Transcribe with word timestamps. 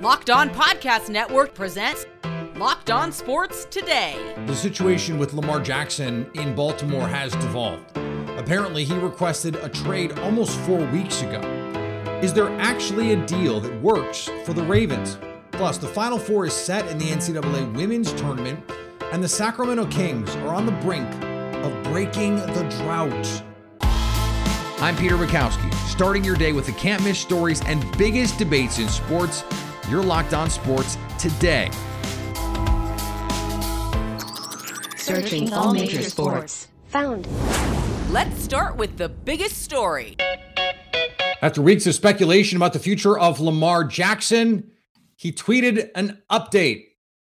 Locked 0.00 0.30
On 0.30 0.48
Podcast 0.48 1.10
Network 1.10 1.52
presents 1.52 2.06
Locked 2.56 2.90
On 2.90 3.12
Sports 3.12 3.66
Today. 3.66 4.34
The 4.46 4.56
situation 4.56 5.18
with 5.18 5.34
Lamar 5.34 5.60
Jackson 5.60 6.30
in 6.32 6.54
Baltimore 6.54 7.06
has 7.06 7.32
devolved. 7.32 7.84
Apparently, 8.38 8.82
he 8.82 8.94
requested 8.96 9.56
a 9.56 9.68
trade 9.68 10.18
almost 10.20 10.58
four 10.60 10.78
weeks 10.86 11.20
ago. 11.20 11.40
Is 12.22 12.32
there 12.32 12.48
actually 12.60 13.12
a 13.12 13.26
deal 13.26 13.60
that 13.60 13.82
works 13.82 14.30
for 14.46 14.54
the 14.54 14.62
Ravens? 14.62 15.18
Plus, 15.50 15.76
the 15.76 15.88
Final 15.88 16.18
Four 16.18 16.46
is 16.46 16.54
set 16.54 16.86
in 16.88 16.96
the 16.96 17.04
NCAA 17.04 17.74
Women's 17.74 18.14
Tournament, 18.14 18.58
and 19.12 19.22
the 19.22 19.28
Sacramento 19.28 19.84
Kings 19.88 20.34
are 20.36 20.54
on 20.54 20.64
the 20.64 20.72
brink 20.72 21.12
of 21.62 21.82
breaking 21.82 22.36
the 22.36 22.66
drought. 22.78 23.42
I'm 24.80 24.96
Peter 24.96 25.18
Bukowski, 25.18 25.70
starting 25.90 26.24
your 26.24 26.36
day 26.36 26.54
with 26.54 26.64
the 26.64 26.72
can't 26.72 27.04
miss 27.04 27.18
stories 27.18 27.60
and 27.66 27.84
biggest 27.98 28.38
debates 28.38 28.78
in 28.78 28.88
sports. 28.88 29.44
You're 29.90 30.04
locked 30.04 30.34
on 30.34 30.48
sports 30.48 30.96
today. 31.18 31.68
Searching 34.96 35.52
all 35.52 35.74
major 35.74 36.02
sports. 36.04 36.68
Found. 36.90 37.26
Let's 38.12 38.40
start 38.40 38.76
with 38.76 38.98
the 38.98 39.08
biggest 39.08 39.62
story. 39.62 40.16
After 41.42 41.60
weeks 41.60 41.88
of 41.88 41.96
speculation 41.96 42.54
about 42.54 42.72
the 42.72 42.78
future 42.78 43.18
of 43.18 43.40
Lamar 43.40 43.82
Jackson, 43.82 44.70
he 45.16 45.32
tweeted 45.32 45.90
an 45.96 46.22
update. 46.30 46.84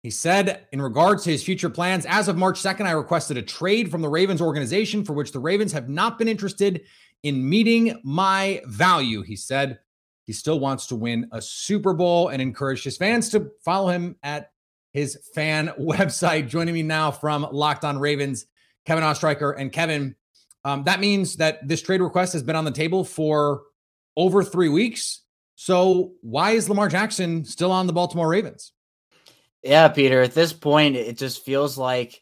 He 0.02 0.08
said, 0.10 0.66
in 0.72 0.80
regards 0.80 1.24
to 1.24 1.30
his 1.30 1.44
future 1.44 1.68
plans, 1.68 2.06
as 2.06 2.26
of 2.26 2.38
March 2.38 2.58
2nd, 2.58 2.86
I 2.86 2.92
requested 2.92 3.36
a 3.36 3.42
trade 3.42 3.90
from 3.90 4.00
the 4.00 4.08
Ravens 4.08 4.40
organization 4.40 5.04
for 5.04 5.12
which 5.12 5.32
the 5.32 5.40
Ravens 5.40 5.72
have 5.72 5.90
not 5.90 6.18
been 6.18 6.28
interested 6.28 6.84
in 7.22 7.46
meeting 7.46 8.00
my 8.02 8.62
value. 8.64 9.20
He 9.20 9.36
said 9.36 9.78
he 10.26 10.32
still 10.32 10.58
wants 10.58 10.88
to 10.88 10.96
win 10.96 11.28
a 11.32 11.40
Super 11.40 11.94
Bowl 11.94 12.28
and 12.28 12.42
encouraged 12.42 12.84
his 12.84 12.96
fans 12.96 13.28
to 13.30 13.50
follow 13.64 13.88
him 13.88 14.16
at 14.22 14.50
his 14.92 15.18
fan 15.34 15.72
website. 15.80 16.48
Joining 16.48 16.74
me 16.74 16.82
now 16.82 17.12
from 17.12 17.46
Locked 17.50 17.84
On 17.84 17.98
Ravens, 17.98 18.46
Kevin 18.84 19.04
Ostreicher. 19.04 19.54
And 19.56 19.72
Kevin, 19.72 20.16
um, 20.64 20.82
that 20.84 20.98
means 20.98 21.36
that 21.36 21.66
this 21.66 21.80
trade 21.80 22.00
request 22.00 22.32
has 22.32 22.42
been 22.42 22.56
on 22.56 22.64
the 22.64 22.72
table 22.72 23.04
for 23.04 23.62
over 24.16 24.42
three 24.42 24.68
weeks. 24.68 25.22
So 25.54 26.12
why 26.22 26.52
is 26.52 26.68
Lamar 26.68 26.88
Jackson 26.88 27.44
still 27.44 27.70
on 27.70 27.86
the 27.86 27.92
Baltimore 27.92 28.28
Ravens? 28.28 28.72
Yeah, 29.62 29.88
Peter, 29.88 30.22
at 30.22 30.34
this 30.34 30.52
point, 30.52 30.96
it 30.96 31.16
just 31.16 31.44
feels 31.44 31.78
like 31.78 32.20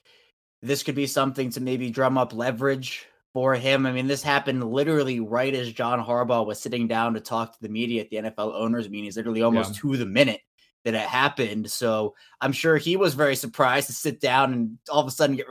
this 0.62 0.82
could 0.82 0.94
be 0.94 1.06
something 1.06 1.50
to 1.50 1.60
maybe 1.60 1.90
drum 1.90 2.18
up 2.18 2.32
leverage 2.32 3.06
for 3.34 3.54
him. 3.56 3.84
I 3.84 3.92
mean, 3.92 4.06
this 4.06 4.22
happened 4.22 4.64
literally 4.64 5.20
right 5.20 5.52
as 5.52 5.72
John 5.72 6.02
Harbaugh 6.02 6.46
was 6.46 6.60
sitting 6.60 6.86
down 6.86 7.14
to 7.14 7.20
talk 7.20 7.52
to 7.52 7.60
the 7.60 7.68
media 7.68 8.00
at 8.00 8.08
the 8.08 8.16
NFL 8.16 8.54
owners 8.54 8.88
meetings, 8.88 9.16
literally 9.16 9.42
almost 9.42 9.74
yeah. 9.74 9.80
to 9.80 9.96
the 9.98 10.06
minute 10.06 10.40
that 10.84 10.94
it 10.94 11.00
happened. 11.00 11.70
So 11.70 12.14
I'm 12.40 12.52
sure 12.52 12.76
he 12.76 12.96
was 12.96 13.14
very 13.14 13.34
surprised 13.34 13.88
to 13.88 13.92
sit 13.92 14.20
down 14.20 14.52
and 14.52 14.78
all 14.88 15.00
of 15.00 15.08
a 15.08 15.10
sudden 15.10 15.36
get 15.36 15.46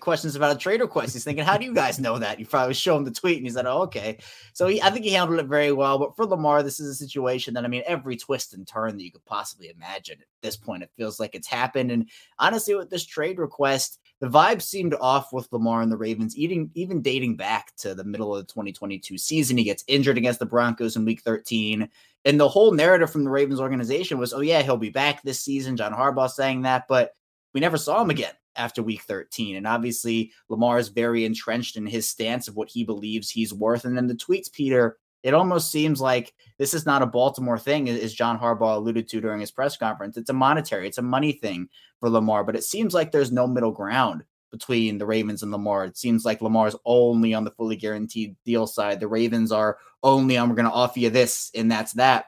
questions 0.00 0.34
about 0.34 0.54
a 0.54 0.58
trade 0.58 0.80
request. 0.80 1.14
He's 1.14 1.24
thinking, 1.24 1.44
how 1.44 1.56
do 1.56 1.64
you 1.64 1.74
guys 1.74 1.98
know 1.98 2.18
that? 2.18 2.38
You 2.38 2.46
probably 2.46 2.74
show 2.74 2.96
him 2.96 3.04
the 3.04 3.10
tweet 3.10 3.38
and 3.38 3.46
he 3.46 3.52
said, 3.52 3.66
oh, 3.66 3.82
okay. 3.82 4.18
So 4.52 4.66
he, 4.66 4.82
I 4.82 4.90
think 4.90 5.04
he 5.04 5.12
handled 5.12 5.40
it 5.40 5.46
very 5.46 5.72
well. 5.72 5.98
But 5.98 6.16
for 6.16 6.26
Lamar, 6.26 6.62
this 6.62 6.80
is 6.80 6.88
a 6.88 6.94
situation 6.94 7.54
that, 7.54 7.64
I 7.64 7.68
mean, 7.68 7.82
every 7.86 8.16
twist 8.16 8.52
and 8.52 8.66
turn 8.66 8.96
that 8.96 9.04
you 9.04 9.12
could 9.12 9.24
possibly 9.24 9.70
imagine 9.70 10.18
at 10.20 10.26
this 10.42 10.56
point, 10.56 10.82
it 10.82 10.90
feels 10.96 11.20
like 11.20 11.34
it's 11.34 11.48
happened. 11.48 11.90
And 11.92 12.10
honestly, 12.38 12.74
with 12.74 12.90
this 12.90 13.06
trade 13.06 13.38
request, 13.38 13.99
the 14.20 14.28
vibe 14.28 14.60
seemed 14.60 14.94
off 15.00 15.32
with 15.32 15.48
Lamar 15.50 15.80
and 15.80 15.90
the 15.90 15.96
Ravens, 15.96 16.36
eating, 16.36 16.70
even 16.74 17.00
dating 17.00 17.36
back 17.36 17.74
to 17.76 17.94
the 17.94 18.04
middle 18.04 18.36
of 18.36 18.46
the 18.46 18.52
2022 18.52 19.16
season. 19.16 19.56
He 19.56 19.64
gets 19.64 19.82
injured 19.86 20.18
against 20.18 20.38
the 20.38 20.46
Broncos 20.46 20.96
in 20.96 21.06
week 21.06 21.22
13. 21.22 21.88
And 22.26 22.38
the 22.38 22.48
whole 22.48 22.72
narrative 22.72 23.10
from 23.10 23.24
the 23.24 23.30
Ravens 23.30 23.60
organization 23.60 24.18
was, 24.18 24.34
oh, 24.34 24.40
yeah, 24.40 24.60
he'll 24.60 24.76
be 24.76 24.90
back 24.90 25.22
this 25.22 25.40
season. 25.40 25.76
John 25.78 25.94
Harbaugh 25.94 26.30
saying 26.30 26.62
that, 26.62 26.86
but 26.86 27.14
we 27.54 27.60
never 27.60 27.78
saw 27.78 28.02
him 28.02 28.10
again 28.10 28.34
after 28.56 28.82
week 28.82 29.00
13. 29.02 29.56
And 29.56 29.66
obviously, 29.66 30.32
Lamar 30.50 30.78
is 30.78 30.88
very 30.88 31.24
entrenched 31.24 31.78
in 31.78 31.86
his 31.86 32.06
stance 32.06 32.46
of 32.46 32.56
what 32.56 32.68
he 32.68 32.84
believes 32.84 33.30
he's 33.30 33.54
worth. 33.54 33.86
And 33.86 33.96
then 33.96 34.06
the 34.06 34.14
tweets, 34.14 34.52
Peter, 34.52 34.98
it 35.22 35.34
almost 35.34 35.70
seems 35.70 36.00
like 36.00 36.32
this 36.58 36.74
is 36.74 36.86
not 36.86 37.02
a 37.02 37.06
Baltimore 37.06 37.58
thing, 37.58 37.88
as 37.88 38.14
John 38.14 38.38
Harbaugh 38.38 38.76
alluded 38.76 39.08
to 39.08 39.20
during 39.20 39.40
his 39.40 39.50
press 39.50 39.76
conference. 39.76 40.16
It's 40.16 40.30
a 40.30 40.34
monetary, 40.34 40.86
it's 40.86 40.98
a 40.98 41.02
money 41.02 41.32
thing 41.32 41.68
for 42.00 42.08
Lamar, 42.08 42.44
but 42.44 42.56
it 42.56 42.64
seems 42.64 42.94
like 42.94 43.12
there's 43.12 43.32
no 43.32 43.46
middle 43.46 43.72
ground 43.72 44.24
between 44.50 44.98
the 44.98 45.06
Ravens 45.06 45.42
and 45.42 45.52
Lamar. 45.52 45.84
It 45.84 45.96
seems 45.96 46.24
like 46.24 46.42
Lamar's 46.42 46.76
only 46.84 47.34
on 47.34 47.44
the 47.44 47.52
fully 47.52 47.76
guaranteed 47.76 48.36
deal 48.44 48.66
side. 48.66 49.00
The 49.00 49.08
Ravens 49.08 49.52
are 49.52 49.78
only 50.02 50.36
on, 50.36 50.48
we're 50.48 50.56
going 50.56 50.64
to 50.64 50.72
offer 50.72 50.98
you 50.98 51.10
this, 51.10 51.50
and 51.54 51.70
that's 51.70 51.92
that. 51.94 52.26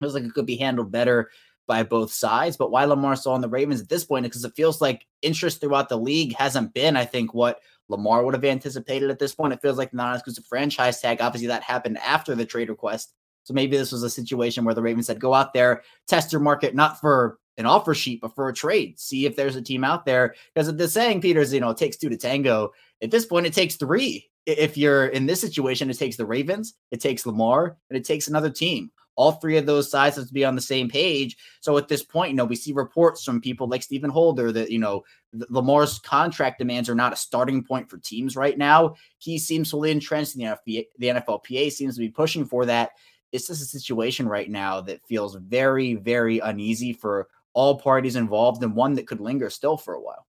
It 0.00 0.04
feels 0.04 0.14
like 0.14 0.24
it 0.24 0.34
could 0.34 0.46
be 0.46 0.56
handled 0.56 0.90
better 0.90 1.30
by 1.66 1.82
both 1.82 2.12
sides. 2.12 2.56
But 2.56 2.70
why 2.70 2.84
Lamar 2.84 3.16
still 3.16 3.32
on 3.32 3.40
the 3.40 3.48
Ravens 3.48 3.80
at 3.80 3.88
this 3.88 4.04
point? 4.04 4.24
Because 4.24 4.44
it 4.44 4.56
feels 4.56 4.80
like 4.80 5.06
interest 5.22 5.60
throughout 5.60 5.88
the 5.88 5.98
league 5.98 6.34
hasn't 6.34 6.74
been, 6.74 6.96
I 6.96 7.04
think, 7.04 7.32
what 7.32 7.60
Lamar 7.88 8.24
would 8.24 8.34
have 8.34 8.44
anticipated 8.44 9.10
at 9.10 9.18
this 9.18 9.34
point. 9.34 9.52
It 9.52 9.62
feels 9.62 9.78
like 9.78 9.90
the 9.90 9.96
non-exclusive 9.96 10.46
franchise 10.46 11.00
tag. 11.00 11.20
Obviously, 11.20 11.48
that 11.48 11.62
happened 11.62 11.98
after 11.98 12.34
the 12.34 12.44
trade 12.44 12.68
request. 12.68 13.14
So 13.44 13.54
maybe 13.54 13.76
this 13.76 13.92
was 13.92 14.02
a 14.02 14.10
situation 14.10 14.64
where 14.64 14.74
the 14.74 14.82
Ravens 14.82 15.06
said, 15.06 15.20
go 15.20 15.32
out 15.32 15.52
there, 15.52 15.82
test 16.08 16.32
your 16.32 16.40
market, 16.40 16.74
not 16.74 17.00
for 17.00 17.38
an 17.58 17.66
offer 17.66 17.94
sheet, 17.94 18.20
but 18.20 18.34
for 18.34 18.48
a 18.48 18.54
trade. 18.54 18.98
See 18.98 19.24
if 19.24 19.36
there's 19.36 19.56
a 19.56 19.62
team 19.62 19.84
out 19.84 20.04
there. 20.04 20.34
Because 20.54 20.74
the 20.74 20.88
saying, 20.88 21.20
Peters, 21.20 21.52
you 21.52 21.60
know, 21.60 21.70
it 21.70 21.76
takes 21.76 21.96
two 21.96 22.08
to 22.08 22.16
tango. 22.16 22.72
At 23.02 23.10
this 23.10 23.24
point, 23.24 23.46
it 23.46 23.52
takes 23.52 23.76
three. 23.76 24.28
If 24.46 24.76
you're 24.76 25.06
in 25.06 25.26
this 25.26 25.40
situation, 25.40 25.90
it 25.90 25.98
takes 25.98 26.16
the 26.16 26.26
Ravens, 26.26 26.74
it 26.90 27.00
takes 27.00 27.26
Lamar, 27.26 27.76
and 27.88 27.96
it 27.96 28.04
takes 28.04 28.28
another 28.28 28.50
team 28.50 28.90
all 29.16 29.32
three 29.32 29.56
of 29.56 29.66
those 29.66 29.90
sides 29.90 30.16
have 30.16 30.28
to 30.28 30.32
be 30.32 30.44
on 30.44 30.54
the 30.54 30.60
same 30.60 30.88
page. 30.88 31.36
So 31.60 31.76
at 31.78 31.88
this 31.88 32.02
point, 32.02 32.30
you 32.30 32.36
know, 32.36 32.44
we 32.44 32.54
see 32.54 32.72
reports 32.72 33.24
from 33.24 33.40
people 33.40 33.66
like 33.66 33.82
Stephen 33.82 34.10
Holder 34.10 34.52
that, 34.52 34.70
you 34.70 34.78
know, 34.78 35.04
Lamar's 35.48 35.98
contract 35.98 36.58
demands 36.58 36.88
are 36.88 36.94
not 36.94 37.12
a 37.12 37.16
starting 37.16 37.64
point 37.64 37.90
for 37.90 37.98
teams 37.98 38.36
right 38.36 38.56
now. 38.56 38.94
He 39.18 39.38
seems 39.38 39.70
fully 39.70 39.90
entrenched 39.90 40.36
in 40.36 40.42
the, 40.42 40.46
NFPA, 40.46 40.86
the 40.98 41.06
NFLPA 41.08 41.72
seems 41.72 41.94
to 41.94 42.00
be 42.00 42.10
pushing 42.10 42.44
for 42.44 42.66
that. 42.66 42.90
It's 43.32 43.48
just 43.48 43.62
a 43.62 43.78
situation 43.78 44.28
right 44.28 44.48
now 44.48 44.80
that 44.82 45.06
feels 45.06 45.34
very, 45.34 45.94
very 45.94 46.38
uneasy 46.38 46.92
for 46.92 47.28
all 47.54 47.78
parties 47.78 48.16
involved 48.16 48.62
and 48.62 48.74
one 48.74 48.94
that 48.94 49.06
could 49.06 49.20
linger 49.20 49.50
still 49.50 49.76
for 49.76 49.94
a 49.94 50.00
while. 50.00 50.26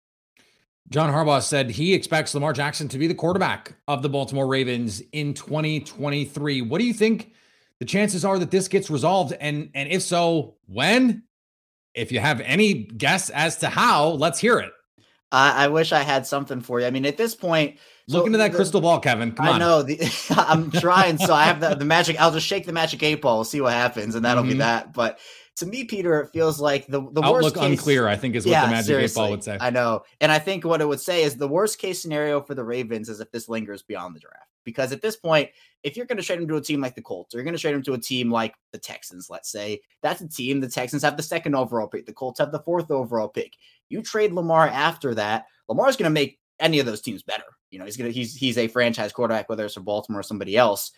John 0.90 1.12
Harbaugh 1.12 1.42
said 1.42 1.72
he 1.72 1.94
expects 1.94 2.34
Lamar 2.34 2.54
Jackson 2.54 2.90
to 2.90 2.98
be 2.98 3.08
the 3.08 3.16
quarterback 3.16 3.76
of 3.88 4.02
the 4.02 4.10
Baltimore 4.10 4.46
Ravens 4.46 5.02
in 5.14 5.34
2023. 5.34 6.62
What 6.62 6.80
do 6.80 6.86
you 6.86 6.94
think 6.94 7.34
the 7.80 7.86
chances 7.86 8.24
are 8.24 8.40
that 8.40 8.52
this 8.52 8.68
gets 8.68 8.90
resolved. 8.90 9.34
And 9.40 9.70
and 9.74 9.90
if 9.90 10.02
so, 10.02 10.56
when? 10.68 11.24
If 11.94 12.12
you 12.12 12.20
have 12.20 12.42
any 12.42 12.74
guess 12.86 13.30
as 13.30 13.58
to 13.58 13.70
how, 13.70 14.10
let's 14.10 14.40
hear 14.40 14.58
it. 14.60 14.72
I, 15.32 15.66
I 15.66 15.68
wish 15.68 15.92
I 15.92 16.02
had 16.02 16.26
something 16.26 16.62
for 16.62 16.80
you. 16.80 16.86
I 16.86 16.92
mean, 16.92 17.06
at 17.06 17.18
this 17.18 17.36
point, 17.36 17.78
look 18.08 18.22
so 18.22 18.26
into 18.28 18.38
that 18.38 18.52
the, 18.52 18.58
crystal 18.58 18.82
ball, 18.82 19.00
Kevin. 19.00 19.32
Come 19.32 19.48
on. 19.48 19.56
I 19.56 19.58
know. 19.58 19.82
The, 19.84 20.00
I'm 20.48 20.72
trying. 20.72 21.18
so 21.18 21.34
I 21.34 21.46
have 21.46 21.60
the, 21.60 21.76
the 21.76 21.86
magic. 21.86 22.20
I'll 22.20 22.32
just 22.32 22.48
shake 22.48 22.66
the 22.66 22.72
magic 22.72 23.02
eight 23.04 23.22
ball, 23.22 23.44
see 23.44 23.62
what 23.62 23.74
happens, 23.74 24.16
and 24.16 24.26
that'll 24.26 24.44
mm-hmm. 24.44 24.54
be 24.54 24.58
that. 24.60 24.94
But 24.94 25.20
to 25.58 25.66
me, 25.66 25.84
Peter, 25.84 26.20
it 26.22 26.32
feels 26.32 26.60
like 26.60 26.88
the 26.88 27.02
the 27.12 27.22
outlook 27.22 27.44
worst 27.44 27.56
case, 27.56 27.64
unclear. 27.64 28.08
I 28.08 28.16
think 28.16 28.36
is 28.36 28.46
what 28.46 28.52
yeah, 28.52 28.66
the 28.66 28.72
magic 28.72 28.86
seriously, 28.88 29.22
eight 29.22 29.26
ball 29.26 29.32
would 29.32 29.44
say. 29.44 29.58
I 29.60 29.70
know, 29.70 30.04
and 30.20 30.32
I 30.32 30.40
think 30.40 30.66
what 30.66 30.82
it 30.82 30.88
would 30.88 31.00
say 31.00 31.24
is 31.24 31.36
the 31.36 31.48
worst 31.48 31.80
case 31.80 32.02
scenario 32.02 32.42
for 32.42 32.56
the 32.56 32.64
Ravens 32.64 33.10
is 33.10 33.20
if 33.20 33.32
this 33.32 33.48
lingers 33.50 33.84
beyond 33.84 34.16
the 34.16 34.20
draft. 34.20 34.50
Because 34.66 34.94
at 34.94 35.02
this 35.02 35.18
point, 35.18 35.50
if 35.84 35.98
you're 35.98 36.06
going 36.06 36.18
to 36.18 36.24
trade 36.24 36.40
him 36.40 36.48
to 36.48 36.56
a 36.56 36.62
team 36.62 36.80
like 36.80 36.96
the 36.96 37.02
Colts, 37.02 37.36
or 37.36 37.38
you're 37.38 37.44
going 37.44 37.56
to 37.56 37.60
trade 37.60 37.76
him 37.76 37.84
to 37.84 37.94
a 37.94 37.98
team 37.98 38.32
like 38.32 38.56
the 38.72 38.78
Texans, 38.78 39.30
let's 39.30 39.52
say, 39.52 39.82
that's 40.02 40.22
a 40.22 40.28
team. 40.28 40.62
The 40.62 40.70
Texans 40.70 41.04
have 41.04 41.18
the 41.18 41.24
second 41.24 41.54
overall 41.54 41.88
pick. 41.88 42.06
The 42.06 42.14
Colts 42.14 42.40
have 42.40 42.54
the 42.54 42.62
fourth 42.62 42.90
overall 42.90 43.28
pick. 43.28 43.58
You 43.90 44.02
trade 44.02 44.32
Lamar 44.32 44.70
after 44.70 45.14
that, 45.16 45.48
Lamar's 45.68 45.98
going 45.98 46.10
to 46.10 46.14
make 46.14 46.40
any 46.60 46.80
of 46.80 46.86
those 46.86 47.02
teams 47.02 47.24
better. 47.24 47.44
You 47.70 47.80
know, 47.80 47.86
he's 47.86 47.98
gonna 47.98 48.12
he's 48.12 48.36
he's 48.36 48.58
a 48.58 48.68
franchise 48.68 49.12
quarterback, 49.12 49.50
whether 49.50 49.66
it's 49.66 49.74
for 49.74 49.82
Baltimore 49.82 50.22
or 50.22 50.24
somebody 50.24 50.56
else. 50.56 50.92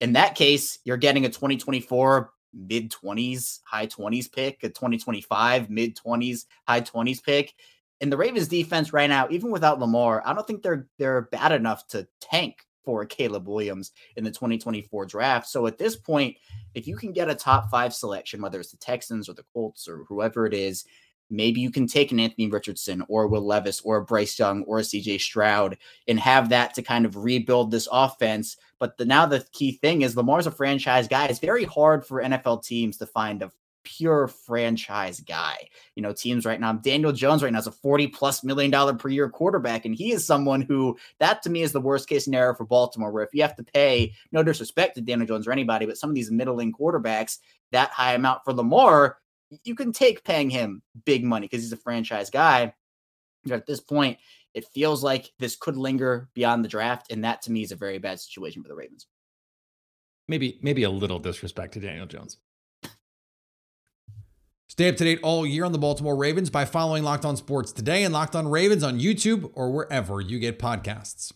In 0.00 0.12
that 0.12 0.34
case, 0.34 0.78
you're 0.84 0.96
getting 0.96 1.24
a 1.24 1.28
2024 1.28 2.30
mid 2.58 2.90
20s, 2.90 3.60
high 3.64 3.86
20s 3.86 4.30
pick, 4.30 4.62
a 4.62 4.68
2025 4.68 5.70
mid 5.70 5.96
20s, 5.96 6.46
high 6.66 6.80
20s 6.80 7.22
pick. 7.22 7.54
And 8.00 8.12
the 8.12 8.16
Ravens 8.16 8.48
defense 8.48 8.92
right 8.92 9.08
now, 9.08 9.28
even 9.30 9.50
without 9.50 9.80
Lamar, 9.80 10.22
I 10.24 10.32
don't 10.32 10.46
think 10.46 10.62
they're 10.62 10.88
they're 10.98 11.22
bad 11.22 11.52
enough 11.52 11.86
to 11.88 12.06
tank 12.20 12.64
for 12.84 13.04
Caleb 13.04 13.46
Williams 13.46 13.92
in 14.16 14.24
the 14.24 14.30
2024 14.30 15.04
draft. 15.04 15.46
So 15.46 15.66
at 15.66 15.76
this 15.76 15.96
point, 15.96 16.36
if 16.74 16.86
you 16.86 16.96
can 16.96 17.12
get 17.12 17.28
a 17.28 17.34
top 17.34 17.70
five 17.70 17.92
selection, 17.92 18.40
whether 18.40 18.58
it's 18.60 18.70
the 18.70 18.78
Texans 18.78 19.28
or 19.28 19.34
the 19.34 19.44
Colts 19.52 19.86
or 19.86 20.04
whoever 20.08 20.46
it 20.46 20.54
is, 20.54 20.86
maybe 21.30 21.60
you 21.60 21.70
can 21.70 21.86
take 21.86 22.12
an 22.12 22.20
Anthony 22.20 22.48
Richardson 22.48 23.04
or 23.08 23.26
Will 23.26 23.46
Levis 23.46 23.80
or 23.82 24.02
Bryce 24.02 24.38
Young 24.38 24.62
or 24.64 24.78
a 24.78 24.82
CJ 24.82 25.20
Stroud 25.20 25.76
and 26.06 26.18
have 26.18 26.48
that 26.50 26.74
to 26.74 26.82
kind 26.82 27.04
of 27.04 27.16
rebuild 27.16 27.70
this 27.70 27.88
offense. 27.90 28.56
But 28.78 28.96
the, 28.96 29.04
now 29.04 29.26
the 29.26 29.46
key 29.52 29.72
thing 29.72 30.02
is 30.02 30.16
Lamar's 30.16 30.46
a 30.46 30.50
franchise 30.50 31.08
guy. 31.08 31.26
It's 31.26 31.38
very 31.38 31.64
hard 31.64 32.06
for 32.06 32.22
NFL 32.22 32.64
teams 32.64 32.96
to 32.98 33.06
find 33.06 33.42
a 33.42 33.50
pure 33.88 34.28
franchise 34.28 35.20
guy. 35.20 35.68
You 35.94 36.02
know, 36.02 36.12
teams 36.12 36.44
right 36.44 36.60
now, 36.60 36.74
Daniel 36.74 37.12
Jones 37.12 37.42
right 37.42 37.52
now 37.52 37.58
is 37.58 37.66
a 37.66 37.72
40 37.72 38.08
plus 38.08 38.44
million 38.44 38.70
dollar 38.70 38.94
per 38.94 39.08
year 39.08 39.30
quarterback. 39.30 39.86
And 39.86 39.94
he 39.94 40.12
is 40.12 40.26
someone 40.26 40.60
who 40.60 40.98
that 41.20 41.42
to 41.42 41.50
me 41.50 41.62
is 41.62 41.72
the 41.72 41.80
worst 41.80 42.08
case 42.08 42.24
scenario 42.24 42.54
for 42.54 42.64
Baltimore, 42.64 43.10
where 43.10 43.24
if 43.24 43.32
you 43.32 43.42
have 43.42 43.56
to 43.56 43.62
pay, 43.62 44.12
no 44.30 44.42
disrespect 44.42 44.96
to 44.96 45.00
Daniel 45.00 45.26
Jones 45.26 45.46
or 45.46 45.52
anybody, 45.52 45.86
but 45.86 45.96
some 45.96 46.10
of 46.10 46.16
these 46.16 46.30
middling 46.30 46.72
quarterbacks, 46.72 47.38
that 47.72 47.90
high 47.90 48.14
amount 48.14 48.44
for 48.44 48.52
Lamar, 48.52 49.18
you 49.64 49.74
can 49.74 49.92
take 49.92 50.24
paying 50.24 50.50
him 50.50 50.82
big 51.04 51.24
money 51.24 51.46
because 51.46 51.62
he's 51.62 51.72
a 51.72 51.76
franchise 51.76 52.30
guy. 52.30 52.74
But 53.44 53.54
at 53.54 53.66
this 53.66 53.80
point, 53.80 54.18
it 54.54 54.66
feels 54.74 55.02
like 55.02 55.30
this 55.38 55.56
could 55.56 55.76
linger 55.76 56.28
beyond 56.34 56.64
the 56.64 56.68
draft. 56.68 57.10
And 57.10 57.24
that 57.24 57.42
to 57.42 57.52
me 57.52 57.62
is 57.62 57.72
a 57.72 57.76
very 57.76 57.98
bad 57.98 58.20
situation 58.20 58.62
for 58.62 58.68
the 58.68 58.74
Ravens. 58.74 59.06
Maybe, 60.26 60.58
maybe 60.62 60.82
a 60.82 60.90
little 60.90 61.18
disrespect 61.18 61.74
to 61.74 61.80
Daniel 61.80 62.06
Jones. 62.06 62.36
Stay 64.68 64.88
up 64.88 64.96
to 64.96 65.04
date 65.04 65.20
all 65.22 65.46
year 65.46 65.64
on 65.64 65.72
the 65.72 65.78
Baltimore 65.78 66.14
Ravens 66.14 66.50
by 66.50 66.64
following 66.64 67.02
Locked 67.02 67.24
On 67.24 67.36
Sports 67.36 67.72
today 67.72 68.04
and 68.04 68.12
Locked 68.12 68.36
On 68.36 68.46
Ravens 68.46 68.84
on 68.84 69.00
YouTube 69.00 69.50
or 69.54 69.72
wherever 69.72 70.20
you 70.20 70.38
get 70.38 70.58
podcasts. 70.58 71.32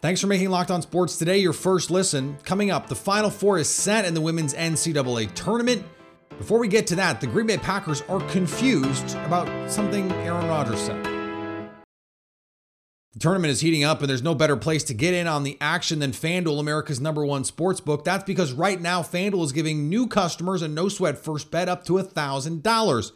Thanks 0.00 0.20
for 0.20 0.28
making 0.28 0.50
Locked 0.50 0.70
On 0.70 0.80
Sports 0.80 1.18
today 1.18 1.38
your 1.38 1.52
first 1.52 1.90
listen. 1.90 2.38
Coming 2.44 2.70
up, 2.70 2.88
the 2.88 2.94
Final 2.94 3.28
Four 3.28 3.58
is 3.58 3.68
set 3.68 4.04
in 4.04 4.14
the 4.14 4.20
women's 4.20 4.54
NCAA 4.54 5.34
tournament. 5.34 5.84
Before 6.38 6.58
we 6.58 6.68
get 6.68 6.86
to 6.88 6.96
that, 6.96 7.20
the 7.20 7.26
Green 7.26 7.46
Bay 7.46 7.56
Packers 7.56 8.02
are 8.02 8.20
confused 8.28 9.16
about 9.24 9.70
something 9.70 10.10
Aaron 10.12 10.46
Rodgers 10.48 10.80
said. 10.80 11.04
The 13.16 13.20
tournament 13.20 13.50
is 13.50 13.62
heating 13.62 13.82
up, 13.82 14.00
and 14.00 14.10
there's 14.10 14.22
no 14.22 14.34
better 14.34 14.56
place 14.56 14.84
to 14.84 14.94
get 14.94 15.14
in 15.14 15.26
on 15.26 15.42
the 15.42 15.56
action 15.58 16.00
than 16.00 16.12
FanDuel, 16.12 16.60
America's 16.60 17.00
number 17.00 17.24
one 17.24 17.44
sports 17.44 17.80
book. 17.80 18.04
That's 18.04 18.24
because 18.24 18.52
right 18.52 18.78
now, 18.78 19.00
FanDuel 19.00 19.42
is 19.42 19.52
giving 19.52 19.88
new 19.88 20.06
customers 20.06 20.60
a 20.60 20.68
no 20.68 20.90
sweat 20.90 21.16
first 21.16 21.50
bet 21.50 21.66
up 21.66 21.82
to 21.84 21.94
$1,000. 21.94 23.12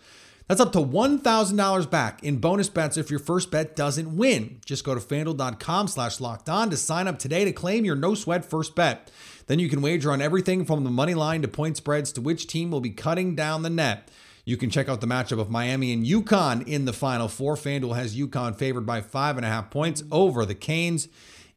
That's 0.49 0.61
up 0.61 0.73
to 0.73 0.79
$1,000 0.79 1.91
back 1.91 2.25
in 2.25 2.39
bonus 2.39 2.71
bets 2.71 2.97
if 2.97 3.11
your 3.11 3.21
first 3.21 3.51
bet 3.51 3.77
doesn't 3.77 4.17
win. 4.17 4.61
Just 4.65 4.85
go 4.85 4.95
to 4.95 5.01
fanduel.com 5.01 5.87
slash 5.87 6.19
locked 6.19 6.49
on 6.49 6.71
to 6.71 6.79
sign 6.79 7.07
up 7.07 7.19
today 7.19 7.45
to 7.45 7.53
claim 7.53 7.85
your 7.85 7.95
no 7.95 8.15
sweat 8.15 8.45
first 8.45 8.75
bet. 8.75 9.13
Then 9.51 9.59
you 9.59 9.69
can 9.69 9.83
wager 9.83 10.13
on 10.13 10.23
everything 10.23 10.65
from 10.65 10.85
the 10.85 10.91
money 10.91 11.13
line 11.13 11.43
to 11.43 11.49
point 11.49 11.77
spreads 11.77 12.13
to 12.13 12.21
which 12.21 12.47
team 12.47 12.71
will 12.71 12.81
be 12.81 12.91
cutting 12.91 13.35
down 13.35 13.65
the 13.65 13.69
net. 13.69 14.09
You 14.45 14.57
can 14.57 14.71
check 14.71 14.89
out 14.89 15.01
the 15.01 15.09
matchup 15.09 15.41
of 15.41 15.51
Miami 15.51 15.93
and 15.93 16.07
UConn 16.07 16.65
in 16.69 16.85
the 16.85 16.93
Final 16.93 17.27
Four. 17.27 17.57
FanDuel 17.57 17.97
has 17.97 18.17
UConn 18.17 18.55
favored 18.55 18.87
by 18.87 19.01
five 19.01 19.37
and 19.37 19.45
a 19.45 19.49
half 19.49 19.69
points 19.69 20.05
over 20.13 20.47
the 20.47 20.55
Canes 20.55 21.09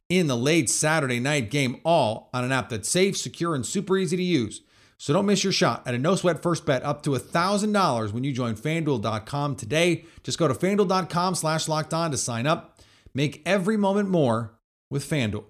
in 0.08 0.26
the 0.26 0.36
late 0.36 0.68
Saturday 0.68 1.20
night 1.20 1.52
game, 1.52 1.80
all 1.84 2.30
on 2.34 2.42
an 2.42 2.50
app 2.50 2.68
that's 2.68 2.88
safe, 2.88 3.16
secure, 3.16 3.54
and 3.54 3.64
super 3.64 3.96
easy 3.96 4.16
to 4.16 4.22
use. 4.24 4.62
So 4.98 5.12
don't 5.12 5.26
miss 5.26 5.44
your 5.44 5.52
shot 5.52 5.86
at 5.86 5.94
a 5.94 5.98
no 5.98 6.16
sweat 6.16 6.42
first 6.42 6.66
bet 6.66 6.82
up 6.82 7.02
to 7.02 7.10
$1,000 7.10 8.12
when 8.12 8.24
you 8.24 8.32
join 8.32 8.56
fanduel.com 8.56 9.54
today. 9.54 10.04
Just 10.24 10.40
go 10.40 10.48
to 10.48 10.54
fanduel.com 10.54 11.36
slash 11.36 11.68
locked 11.68 11.94
on 11.94 12.10
to 12.10 12.16
sign 12.16 12.48
up. 12.48 12.80
Make 13.14 13.40
every 13.46 13.76
moment 13.76 14.08
more 14.08 14.58
with 14.90 15.08
FanDuel. 15.08 15.44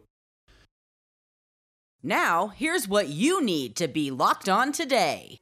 Now, 2.06 2.48
here's 2.48 2.86
what 2.86 3.08
you 3.08 3.42
need 3.42 3.76
to 3.76 3.88
be 3.88 4.10
locked 4.10 4.46
on 4.46 4.72
today. 4.72 5.38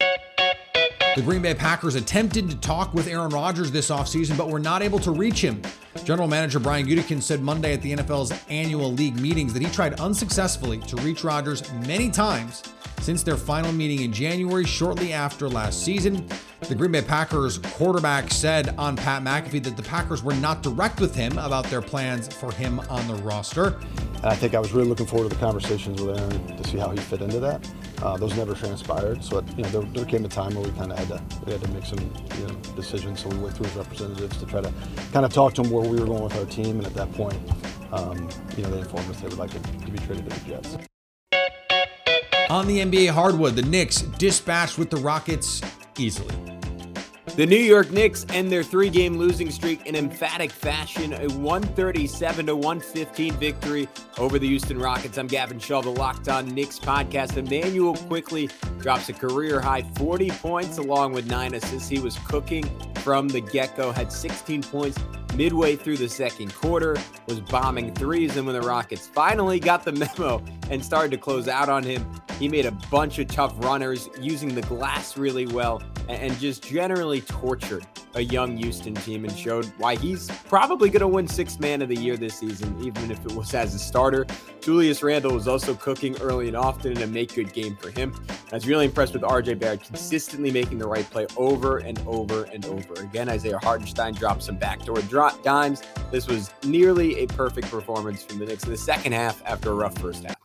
The 1.15 1.21
Green 1.21 1.43
Bay 1.43 1.53
Packers 1.53 1.95
attempted 1.95 2.49
to 2.49 2.57
talk 2.57 2.95
with 2.95 3.07
Aaron 3.07 3.29
Rodgers 3.29 3.71
this 3.71 3.91
offseason, 3.91 4.39
but 4.39 4.49
were 4.49 4.59
not 4.59 4.81
able 4.81 4.99
to 5.01 5.11
reach 5.11 5.43
him. 5.43 5.61
General 6.05 6.27
Manager 6.27 6.59
Brian 6.59 6.87
Gutekunst 6.87 7.25
said 7.25 7.43
Monday 7.43 7.75
at 7.75 7.83
the 7.83 7.95
NFL's 7.95 8.33
annual 8.49 8.91
league 8.91 9.21
meetings 9.21 9.53
that 9.53 9.61
he 9.61 9.69
tried 9.71 10.01
unsuccessfully 10.01 10.79
to 10.79 10.97
reach 10.97 11.23
Rodgers 11.23 11.71
many 11.87 12.11
times 12.11 12.63
since 13.03 13.23
their 13.23 13.37
final 13.37 13.73
meeting 13.73 14.07
in 14.07 14.13
January, 14.13 14.65
shortly 14.65 15.13
after 15.13 15.51
last 15.51 15.85
season. 15.85 16.27
The 16.61 16.75
Green 16.75 16.93
Bay 16.93 17.03
Packers 17.03 17.59
quarterback 17.59 18.31
said 18.31 18.75
on 18.79 18.97
Pat 18.97 19.23
McAfee 19.23 19.65
that 19.65 19.77
the 19.77 19.83
Packers 19.83 20.23
were 20.23 20.35
not 20.35 20.63
direct 20.63 20.99
with 20.99 21.15
him 21.15 21.37
about 21.37 21.67
their 21.67 21.83
plans 21.83 22.35
for 22.35 22.53
him 22.53 22.81
on 22.89 23.07
the 23.07 23.17
roster. 23.17 23.79
And 24.17 24.27
I 24.27 24.35
think 24.35 24.55
I 24.55 24.61
was 24.61 24.73
really 24.73 24.89
looking 24.89 25.07
forward 25.07 25.29
to 25.29 25.37
the 25.37 25.41
conversations 25.41 26.01
with 26.01 26.19
Aaron 26.19 26.57
to 26.57 26.69
see 26.69 26.79
how 26.79 26.89
he 26.89 26.97
fit 26.97 27.21
into 27.21 27.41
that. 27.41 27.69
Uh, 28.03 28.17
those 28.17 28.37
never 28.37 28.53
transpired, 28.53 29.23
so 29.23 29.45
you 29.57 29.63
know 29.63 29.69
there, 29.69 29.83
there 29.83 30.05
came 30.05 30.25
a 30.25 30.29
time 30.29 30.53
where 30.57 30.65
we 30.65 30.71
kind 30.73 30.91
of 30.91 30.99
had 30.99 31.07
to 31.07 31.23
we 31.47 31.53
had 31.53 31.61
to 31.63 31.69
make 31.71 31.85
some 31.85 32.01
you 32.01 32.47
know, 32.49 32.55
decisions. 32.75 33.23
So 33.23 33.29
we 33.29 33.39
went 33.39 33.57
through 33.57 33.69
representatives 33.81 34.37
to 34.39 34.47
try 34.47 34.61
to 34.61 34.73
kind 35.13 35.25
of 35.25 35.33
talk 35.33 35.55
to 35.55 35.63
him 35.63 35.71
where 35.71 35.89
we 35.89 36.01
were 36.01 36.07
going 36.07 36.25
with 36.25 36.37
our 36.37 36.45
team, 36.47 36.79
and 36.79 36.87
at 36.87 36.95
that 36.95 37.13
point, 37.13 37.39
um, 37.93 38.29
you 38.57 38.65
know 38.65 38.71
they 38.71 38.81
informed 38.81 39.09
us 39.09 39.21
they 39.21 39.29
would 39.29 39.39
like 39.39 39.51
to, 39.51 39.61
to 39.61 39.91
be 39.93 39.99
traded 39.99 40.29
to 40.29 40.41
the 40.41 40.47
Jets. 40.49 40.77
On 42.51 42.67
the 42.67 42.81
NBA 42.81 43.11
hardwood, 43.11 43.55
the 43.55 43.63
Knicks 43.63 44.03
dispatched 44.03 44.79
with 44.79 44.91
the 44.91 44.97
Rockets 44.97 45.63
easily. 45.97 46.52
The 47.35 47.47
New 47.47 47.57
York 47.57 47.91
Knicks 47.91 48.27
end 48.29 48.53
their 48.53 48.63
three 48.63 48.91
game 48.91 49.17
losing 49.17 49.51
streak 49.51 49.87
in 49.87 49.97
emphatic 49.97 50.51
fashion, 50.51 51.15
a 51.15 51.29
137 51.29 52.45
to 52.45 52.55
115 52.55 53.33
victory 53.37 53.89
over 54.19 54.39
the 54.39 54.47
Houston 54.47 54.79
Rockets. 54.79 55.17
I'm 55.17 55.29
Gavin 55.29 55.59
Shaw, 55.59 55.81
the 55.81 55.89
Locked 55.89 56.29
On 56.29 56.47
Knicks 56.47 56.79
podcast. 56.79 57.39
Immanuel 57.39 57.95
Quickley 57.95 58.51
drops 58.81 59.09
a 59.09 59.15
career 59.15 59.63
high 59.63 59.81
40 59.95 60.29
points 60.29 60.77
along 60.77 61.15
with 61.15 61.27
nine 61.27 61.55
assists. 61.55 61.89
He 61.89 62.01
was 62.01 62.19
cooking 62.19 62.65
from 62.97 63.29
the 63.29 63.41
get 63.41 63.79
go, 63.79 63.93
had 63.93 64.13
16 64.13 64.65
points 64.65 64.99
midway 65.35 65.75
through 65.75 65.97
the 65.97 66.11
second 66.11 66.55
quarter, 66.55 66.99
was 67.27 67.41
bombing 67.41 67.95
threes. 67.95 68.37
And 68.37 68.47
when 68.47 68.61
the 68.61 68.69
Rockets 68.69 69.07
finally 69.07 69.59
got 69.59 69.85
the 69.85 69.93
memo 69.93 70.45
and 70.69 70.85
started 70.85 71.13
to 71.13 71.17
close 71.17 71.49
out 71.49 71.71
on 71.71 71.83
him, 71.83 72.07
he 72.39 72.47
made 72.47 72.67
a 72.67 72.73
bunch 72.91 73.19
of 73.19 73.29
tough 73.29 73.55
runners 73.65 74.11
using 74.21 74.55
the 74.55 74.63
glass 74.63 75.17
really 75.17 75.47
well 75.47 75.81
and 76.13 76.39
just 76.39 76.63
generally 76.63 77.21
tortured 77.23 77.87
a 78.15 78.21
young 78.21 78.57
Houston 78.57 78.95
team 78.95 79.25
and 79.25 79.37
showed 79.37 79.67
why 79.79 79.97
he's 79.97 80.31
probably 80.49 80.91
going 80.91 81.01
to 81.01 81.09
win 81.09 81.27
sixth 81.27 81.61
man 81.61 81.83
of 81.83 81.89
the 81.89 81.97
year 81.97 82.17
this 82.17 82.39
season, 82.39 82.77
even 82.85 83.11
if 83.11 83.25
it 83.25 83.33
was 83.33 83.55
as 83.55 83.75
a 83.75 83.79
starter. 83.79 84.27
Julius 84.61 85.03
Randle 85.03 85.33
was 85.33 85.49
also 85.49 85.75
cooking 85.75 86.17
early 86.21 86.49
and 86.49 86.57
often 86.57 86.93
in 86.93 87.03
a 87.03 87.07
make 87.07 87.35
good 87.35 87.53
game 87.53 87.77
for 87.77 87.91
him. 87.91 88.15
I 88.51 88.55
was 88.55 88.67
really 88.67 88.85
impressed 88.85 89.15
with 89.15 89.23
RJ 89.23 89.59
Barrett 89.59 89.83
consistently 89.83 90.51
making 90.51 90.79
the 90.79 90.87
right 90.87 91.09
play 91.11 91.27
over 91.37 91.79
and 91.79 91.99
over 92.07 92.45
and 92.45 92.65
over 92.67 92.95
again. 92.95 93.29
Isaiah 93.29 93.59
Hartenstein 93.59 94.15
dropped 94.15 94.43
some 94.43 94.57
backdoor 94.57 95.01
dimes. 95.43 95.83
This 96.11 96.27
was 96.27 96.53
nearly 96.65 97.21
a 97.21 97.27
perfect 97.29 97.71
performance 97.71 98.23
from 98.23 98.39
the 98.39 98.47
Knicks 98.47 98.65
in 98.65 98.71
the 98.71 98.77
second 98.77 99.13
half 99.13 99.43
after 99.47 99.71
a 99.71 99.75
rough 99.75 99.97
first 99.99 100.25
half. 100.25 100.42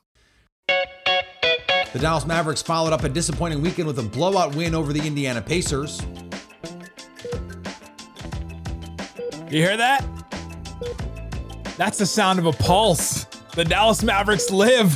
The 1.97 2.03
Dallas 2.03 2.27
Mavericks 2.27 2.61
followed 2.61 2.93
up 2.93 3.03
a 3.05 3.09
disappointing 3.09 3.59
weekend 3.59 3.87
with 3.87 3.97
a 3.97 4.03
blowout 4.03 4.55
win 4.55 4.75
over 4.75 4.93
the 4.93 5.01
Indiana 5.01 5.41
Pacers. 5.41 5.99
You 9.49 9.63
hear 9.63 9.75
that? 9.75 10.05
That's 11.75 11.97
the 11.97 12.05
sound 12.05 12.37
of 12.37 12.45
a 12.45 12.51
pulse. 12.51 13.23
The 13.55 13.65
Dallas 13.65 14.03
Mavericks 14.03 14.51
live. 14.51 14.95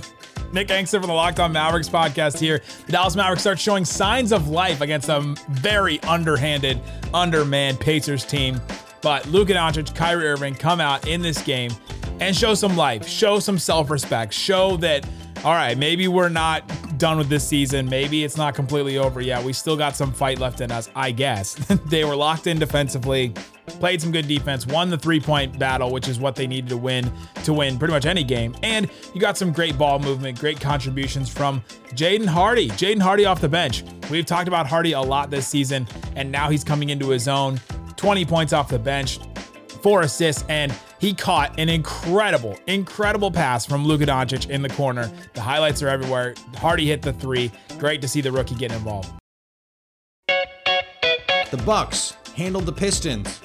Nick 0.53 0.67
Angstadt 0.67 0.99
from 0.99 1.07
the 1.07 1.13
Locked 1.13 1.39
On 1.39 1.51
Mavericks 1.51 1.89
podcast 1.89 2.37
here. 2.37 2.61
The 2.85 2.91
Dallas 2.91 3.15
Mavericks 3.15 3.41
start 3.41 3.57
showing 3.57 3.83
signs 3.83 4.31
of 4.31 4.49
life 4.49 4.81
against 4.81 5.09
a 5.09 5.21
very 5.49 5.99
underhanded, 6.03 6.79
undermanned 7.15 7.79
Pacers 7.79 8.23
team. 8.25 8.61
But 9.01 9.25
Luka 9.25 9.53
Doncic, 9.53 9.95
Kyrie 9.95 10.27
Irving 10.27 10.53
come 10.53 10.79
out 10.79 11.07
in 11.07 11.23
this 11.23 11.41
game 11.41 11.71
and 12.19 12.35
show 12.35 12.53
some 12.53 12.77
life, 12.77 13.07
show 13.07 13.39
some 13.39 13.57
self-respect, 13.57 14.35
show 14.35 14.77
that 14.77 15.03
all 15.43 15.53
right, 15.53 15.75
maybe 15.75 16.07
we're 16.07 16.29
not 16.29 16.63
done 17.01 17.17
with 17.17 17.29
this 17.29 17.45
season. 17.45 17.89
Maybe 17.89 18.23
it's 18.23 18.37
not 18.37 18.53
completely 18.53 18.99
over 18.99 19.21
yet. 19.21 19.43
We 19.43 19.53
still 19.53 19.75
got 19.75 19.95
some 19.95 20.13
fight 20.13 20.37
left 20.37 20.61
in 20.61 20.71
us, 20.71 20.87
I 20.95 21.09
guess. 21.09 21.55
they 21.87 22.05
were 22.05 22.15
locked 22.15 22.45
in 22.45 22.59
defensively, 22.59 23.33
played 23.65 23.99
some 23.99 24.11
good 24.11 24.27
defense, 24.27 24.67
won 24.67 24.89
the 24.89 24.97
three 24.97 25.19
point 25.19 25.57
battle, 25.57 25.91
which 25.91 26.07
is 26.07 26.19
what 26.19 26.35
they 26.35 26.45
needed 26.45 26.69
to 26.69 26.77
win 26.77 27.11
to 27.43 27.53
win 27.53 27.79
pretty 27.79 27.91
much 27.93 28.05
any 28.05 28.23
game. 28.23 28.55
And 28.61 28.87
you 29.15 29.19
got 29.19 29.35
some 29.35 29.51
great 29.51 29.79
ball 29.79 29.97
movement, 29.97 30.39
great 30.39 30.61
contributions 30.61 31.27
from 31.27 31.63
Jaden 31.89 32.27
Hardy. 32.27 32.69
Jaden 32.69 33.01
Hardy 33.01 33.25
off 33.25 33.41
the 33.41 33.49
bench. 33.49 33.83
We've 34.11 34.25
talked 34.25 34.47
about 34.47 34.67
Hardy 34.67 34.91
a 34.91 35.01
lot 35.01 35.31
this 35.31 35.47
season, 35.47 35.87
and 36.15 36.31
now 36.31 36.51
he's 36.51 36.63
coming 36.63 36.89
into 36.91 37.09
his 37.09 37.27
own. 37.27 37.59
20 37.97 38.25
points 38.25 38.53
off 38.53 38.69
the 38.69 38.79
bench, 38.79 39.19
four 39.81 40.01
assists, 40.01 40.45
and 40.49 40.71
he 41.01 41.15
caught 41.15 41.59
an 41.59 41.67
incredible, 41.67 42.57
incredible 42.67 43.31
pass 43.31 43.65
from 43.65 43.83
Luka 43.83 44.05
Doncic 44.05 44.47
in 44.51 44.61
the 44.61 44.69
corner. 44.69 45.11
The 45.33 45.41
highlights 45.41 45.81
are 45.81 45.89
everywhere. 45.89 46.35
Hardy 46.57 46.85
hit 46.85 47.01
the 47.01 47.11
three. 47.11 47.51
Great 47.79 48.03
to 48.03 48.07
see 48.07 48.21
the 48.21 48.31
rookie 48.31 48.53
get 48.53 48.71
involved. 48.71 49.11
The 50.27 51.61
Bucks 51.65 52.11
handled 52.35 52.67
the 52.67 52.71
Pistons. 52.71 53.41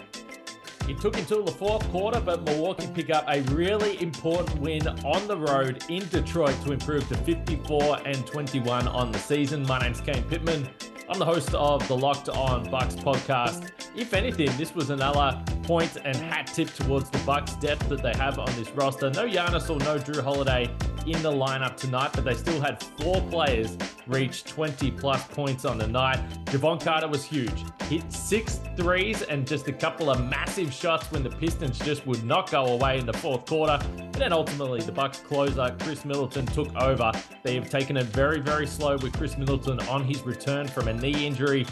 It 0.87 1.01
took 1.01 1.17
until 1.17 1.43
the 1.43 1.51
fourth 1.51 1.83
quarter, 1.91 2.21
but 2.21 2.43
Milwaukee 2.45 2.89
pick 2.95 3.09
up 3.09 3.25
a 3.27 3.41
really 3.53 4.01
important 4.03 4.61
win 4.61 4.87
on 4.87 5.27
the 5.27 5.37
road 5.37 5.83
in 5.89 6.07
Detroit 6.11 6.55
to 6.65 6.73
improve 6.73 7.09
to 7.09 7.17
54 7.17 8.01
and 8.05 8.25
21 8.27 8.87
on 8.87 9.11
the 9.11 9.19
season. 9.19 9.67
My 9.67 9.81
name's 9.81 10.03
Kane 10.03 10.23
Pittman. 10.25 10.69
I'm 11.09 11.21
the 11.21 11.25
host 11.25 11.55
of 11.55 11.87
the 11.87 11.97
Locked 11.97 12.29
On 12.31 12.69
Bucks 12.69 12.97
podcast. 12.97 13.71
If 13.95 14.13
anything, 14.13 14.51
this 14.57 14.75
was 14.75 14.91
another 14.91 15.41
point 15.63 15.97
and 16.05 16.17
hat 16.17 16.49
tip 16.53 16.75
towards 16.75 17.11
the 17.11 17.19
Bucks' 17.19 17.55
depth 17.55 17.89
that 17.91 18.03
they 18.03 18.13
have 18.15 18.41
on 18.41 18.47
this 18.57 18.71
roster. 18.71 19.11
No 19.11 19.25
Giannis 19.25 19.71
or 19.71 19.79
no 19.79 19.99
Jrue 19.99 20.21
Holiday 20.21 20.69
in 21.07 21.23
the 21.23 21.31
lineup 21.31 21.77
tonight, 21.77 22.11
but 22.13 22.25
they 22.25 22.35
still 22.35 22.61
had 22.61 22.83
four 22.83 23.21
players 23.23 23.77
reach 24.07 24.45
20 24.45 24.91
plus 24.93 25.25
points 25.29 25.65
on 25.65 25.79
the 25.79 25.87
night. 25.87 26.19
Jevon 26.47 26.81
Carter 26.81 27.09
was 27.09 27.25
huge. 27.25 27.65
Hit 27.85 28.13
six 28.13 28.61
threes 28.77 29.23
and 29.23 29.47
just 29.47 29.69
a 29.69 29.73
couple 29.73 30.11
of 30.11 30.25
massive 30.29 30.73
shots 30.73 31.11
when 31.11 31.23
the 31.23 31.31
Pistons 31.31 31.79
just 31.79 32.07
would 32.07 32.25
not 32.25 32.51
go 32.51 32.67
away 32.67 32.99
in 32.99 33.07
the 33.07 33.13
fourth 33.13 33.47
quarter. 33.47 33.79
And 33.97 34.15
then 34.15 34.33
ultimately, 34.33 34.81
the 34.81 34.93
Bucks 34.93 35.21
closer, 35.21 35.75
Khris 35.81 36.05
Middleton, 36.05 36.47
took 36.47 36.75
over. 36.77 37.13
They 37.43 37.55
have 37.55 37.71
taken 37.71 37.97
it 37.97 38.07
very, 38.07 38.41
very 38.41 38.67
slow 38.67 38.97
with 38.97 39.13
Khris 39.13 39.37
Middleton 39.37 39.81
on 39.89 40.05
his 40.05 40.23
return 40.23 40.67
from 40.67 40.89
a 40.89 40.93
knee 40.93 41.27
injury 41.27 41.67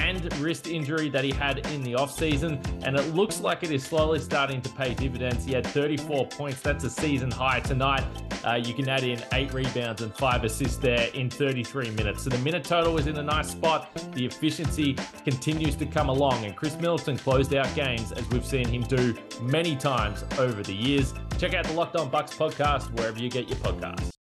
and 0.00 0.32
wrist 0.38 0.66
injury 0.66 1.08
that 1.10 1.24
he 1.24 1.30
had 1.30 1.66
in 1.68 1.82
the 1.82 1.92
offseason. 1.92 2.52
And 2.84 2.96
it 2.96 3.14
looks 3.14 3.40
like 3.40 3.62
it 3.62 3.70
is 3.70 3.84
slowly 3.84 4.18
starting 4.18 4.60
to 4.62 4.70
pay 4.70 4.94
dividends. 4.94 5.44
He 5.44 5.52
had 5.52 5.66
34 5.66 6.26
points. 6.28 6.60
That's 6.60 6.84
a 6.84 6.90
season 6.90 7.30
high 7.30 7.60
tonight. 7.60 8.04
Uh, 8.44 8.54
you 8.54 8.72
can 8.72 8.88
add 8.88 9.04
in 9.04 9.22
eight 9.34 9.52
rebounds 9.52 10.00
and 10.00 10.14
five 10.16 10.44
assists 10.44 10.78
there 10.78 11.08
in 11.12 11.28
33 11.28 11.90
minutes. 11.90 12.24
So 12.24 12.30
the 12.30 12.38
minute 12.38 12.64
total 12.64 12.98
is 12.98 13.06
in 13.06 13.16
a 13.18 13.22
nice 13.22 13.50
spot. 13.50 13.90
The 14.14 14.24
efficiency 14.24 14.96
continues 15.24 15.76
to 15.76 15.86
come 15.86 16.08
along. 16.08 16.44
And 16.44 16.56
Khris 16.56 16.76
Middleton 16.76 17.18
closed 17.18 17.54
out 17.54 17.72
games 17.74 18.12
as 18.12 18.26
we've 18.30 18.46
seen 18.46 18.66
him 18.66 18.82
do 18.82 19.14
many 19.42 19.76
times 19.76 20.24
over 20.38 20.62
the 20.62 20.74
years. 20.74 21.12
Check 21.38 21.54
out 21.54 21.66
the 21.66 21.74
Locked 21.74 21.96
On 21.96 22.08
Bucks 22.08 22.34
podcast 22.34 22.90
wherever 22.96 23.18
you 23.18 23.28
get 23.28 23.48
your 23.48 23.58
podcasts. 23.58 24.19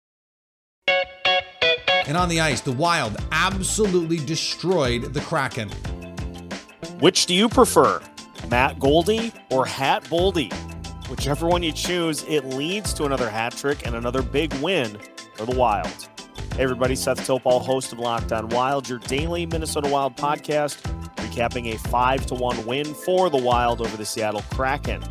And 2.08 2.16
on 2.16 2.30
the 2.30 2.40
ice, 2.40 2.62
the 2.62 2.72
Wild 2.72 3.18
absolutely 3.32 4.16
destroyed 4.16 5.12
the 5.12 5.20
Kraken. 5.20 5.68
Which 7.00 7.26
do 7.26 7.34
you 7.34 7.50
prefer, 7.50 8.00
Matt 8.50 8.80
Goldie 8.80 9.30
or 9.50 9.66
Hat 9.66 10.04
Boldy? 10.04 10.50
Whichever 11.10 11.46
one 11.46 11.62
you 11.62 11.70
choose, 11.70 12.24
it 12.26 12.46
leads 12.46 12.94
to 12.94 13.04
another 13.04 13.28
hat 13.28 13.54
trick 13.54 13.86
and 13.86 13.94
another 13.94 14.22
big 14.22 14.54
win 14.54 14.98
for 15.34 15.44
the 15.44 15.54
Wild. 15.54 16.08
Hey 16.54 16.62
everybody, 16.62 16.96
Seth 16.96 17.26
Topal, 17.26 17.60
host 17.60 17.92
of 17.92 17.98
Locked 17.98 18.32
On 18.32 18.48
Wild, 18.48 18.88
your 18.88 19.00
daily 19.00 19.44
Minnesota 19.44 19.90
Wild 19.90 20.16
podcast, 20.16 20.80
recapping 21.16 21.74
a 21.74 21.78
5 21.90 22.24
to 22.24 22.34
1 22.34 22.64
win 22.64 22.86
for 22.86 23.28
the 23.28 23.36
Wild 23.36 23.82
over 23.82 23.98
the 23.98 24.06
Seattle 24.06 24.42
Kraken. 24.50 25.02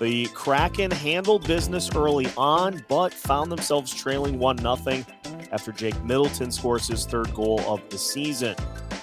The 0.00 0.26
Kraken 0.28 0.92
handled 0.92 1.46
business 1.46 1.94
early 1.94 2.28
on, 2.38 2.82
but 2.88 3.12
found 3.12 3.52
themselves 3.52 3.92
trailing 3.92 4.38
1 4.38 4.58
0 4.58 4.76
after 5.52 5.72
Jake 5.72 6.02
Middleton 6.04 6.50
scores 6.50 6.86
his 6.86 7.06
third 7.06 7.32
goal 7.34 7.60
of 7.66 7.80
the 7.90 7.98
season. 7.98 8.54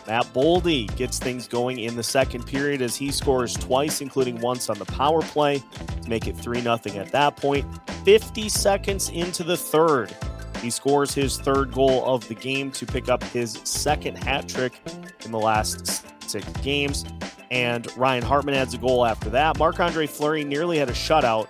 Matt 0.07 0.25
Boldy 0.33 0.93
gets 0.95 1.17
things 1.17 1.47
going 1.47 1.79
in 1.79 1.95
the 1.95 2.03
second 2.03 2.45
period 2.45 2.81
as 2.81 2.95
he 2.95 3.11
scores 3.11 3.53
twice, 3.53 4.01
including 4.01 4.39
once 4.39 4.69
on 4.69 4.77
the 4.77 4.85
power 4.85 5.21
play 5.21 5.63
to 6.01 6.09
make 6.09 6.27
it 6.27 6.37
3 6.37 6.61
0 6.61 6.75
at 6.75 7.11
that 7.11 7.35
point. 7.35 7.65
50 8.03 8.49
seconds 8.49 9.09
into 9.09 9.43
the 9.43 9.57
third, 9.57 10.15
he 10.61 10.69
scores 10.69 11.13
his 11.13 11.37
third 11.37 11.71
goal 11.71 12.03
of 12.05 12.27
the 12.27 12.35
game 12.35 12.71
to 12.71 12.85
pick 12.85 13.09
up 13.09 13.23
his 13.23 13.59
second 13.63 14.17
hat 14.17 14.47
trick 14.47 14.81
in 15.23 15.31
the 15.31 15.39
last 15.39 16.05
six 16.29 16.45
games. 16.61 17.05
And 17.51 17.87
Ryan 17.97 18.23
Hartman 18.23 18.55
adds 18.55 18.73
a 18.73 18.77
goal 18.77 19.05
after 19.05 19.29
that. 19.29 19.59
Marc 19.59 19.79
Andre 19.79 20.07
Fleury 20.07 20.43
nearly 20.43 20.77
had 20.77 20.89
a 20.89 20.93
shutout. 20.93 21.47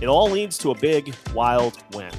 It 0.00 0.06
all 0.06 0.30
leads 0.30 0.58
to 0.58 0.70
a 0.70 0.74
big, 0.74 1.14
wild 1.34 1.78
win. 1.94 2.10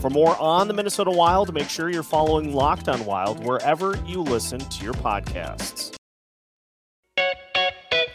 For 0.00 0.08
more 0.08 0.34
on 0.40 0.66
the 0.66 0.72
Minnesota 0.72 1.10
Wild, 1.10 1.52
make 1.52 1.68
sure 1.68 1.90
you're 1.90 2.02
following 2.02 2.54
Locked 2.54 2.88
on 2.88 3.04
Wild 3.04 3.44
wherever 3.44 3.98
you 4.06 4.22
listen 4.22 4.58
to 4.58 4.82
your 4.82 4.94
podcasts. 4.94 5.94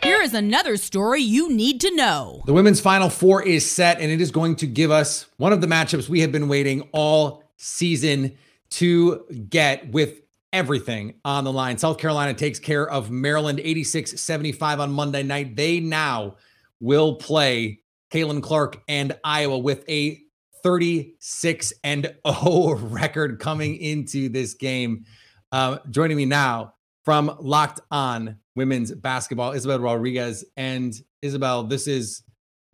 Here 0.01 0.19
is 0.19 0.33
another 0.33 0.77
story 0.77 1.21
you 1.21 1.51
need 1.51 1.79
to 1.81 1.95
know. 1.95 2.41
The 2.47 2.53
women's 2.53 2.81
final 2.81 3.11
four 3.11 3.43
is 3.43 3.69
set, 3.69 3.99
and 4.01 4.11
it 4.11 4.19
is 4.19 4.31
going 4.31 4.55
to 4.57 4.65
give 4.65 4.89
us 4.89 5.27
one 5.37 5.53
of 5.53 5.61
the 5.61 5.67
matchups 5.67 6.09
we 6.09 6.21
have 6.21 6.31
been 6.31 6.47
waiting 6.47 6.89
all 6.91 7.43
season 7.57 8.35
to 8.71 9.23
get 9.47 9.91
with 9.91 10.21
everything 10.51 11.13
on 11.23 11.43
the 11.43 11.53
line. 11.53 11.77
South 11.77 11.99
Carolina 11.99 12.33
takes 12.33 12.57
care 12.57 12.89
of 12.89 13.11
Maryland 13.11 13.59
86 13.59 14.19
75 14.19 14.79
on 14.79 14.91
Monday 14.91 15.21
night. 15.21 15.55
They 15.55 15.81
now 15.81 16.37
will 16.79 17.17
play 17.17 17.81
Caitlin 18.11 18.41
Clark 18.41 18.81
and 18.87 19.15
Iowa 19.23 19.59
with 19.59 19.87
a 19.87 20.24
36 20.65 21.73
and 21.83 22.11
0 22.27 22.75
record 22.81 23.39
coming 23.39 23.75
into 23.75 24.29
this 24.29 24.55
game. 24.55 25.05
Uh, 25.51 25.77
joining 25.91 26.17
me 26.17 26.25
now 26.25 26.73
from 27.03 27.37
Locked 27.39 27.81
On 27.91 28.35
Women's 28.55 28.91
Basketball, 28.91 29.51
Isabel 29.51 29.77
Rodriguez. 29.77 30.43
And 30.57 30.91
Isabel, 31.21 31.65
this 31.65 31.87
is 31.87 32.23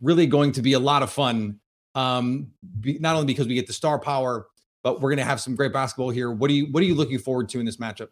really 0.00 0.26
going 0.26 0.52
to 0.52 0.62
be 0.62 0.72
a 0.72 0.78
lot 0.78 1.02
of 1.02 1.12
fun. 1.12 1.60
Um, 1.94 2.52
be, 2.80 2.98
not 2.98 3.14
only 3.14 3.26
because 3.26 3.46
we 3.46 3.52
get 3.52 3.66
the 3.66 3.74
star 3.74 3.98
power, 3.98 4.46
but 4.82 5.02
we're 5.02 5.10
going 5.10 5.18
to 5.18 5.24
have 5.24 5.38
some 5.42 5.54
great 5.54 5.74
basketball 5.74 6.08
here. 6.08 6.32
What 6.32 6.50
are 6.50 6.54
you 6.54 6.72
What 6.72 6.82
are 6.82 6.86
you 6.86 6.94
looking 6.94 7.18
forward 7.18 7.50
to 7.50 7.60
in 7.60 7.66
this 7.66 7.76
matchup? 7.76 8.08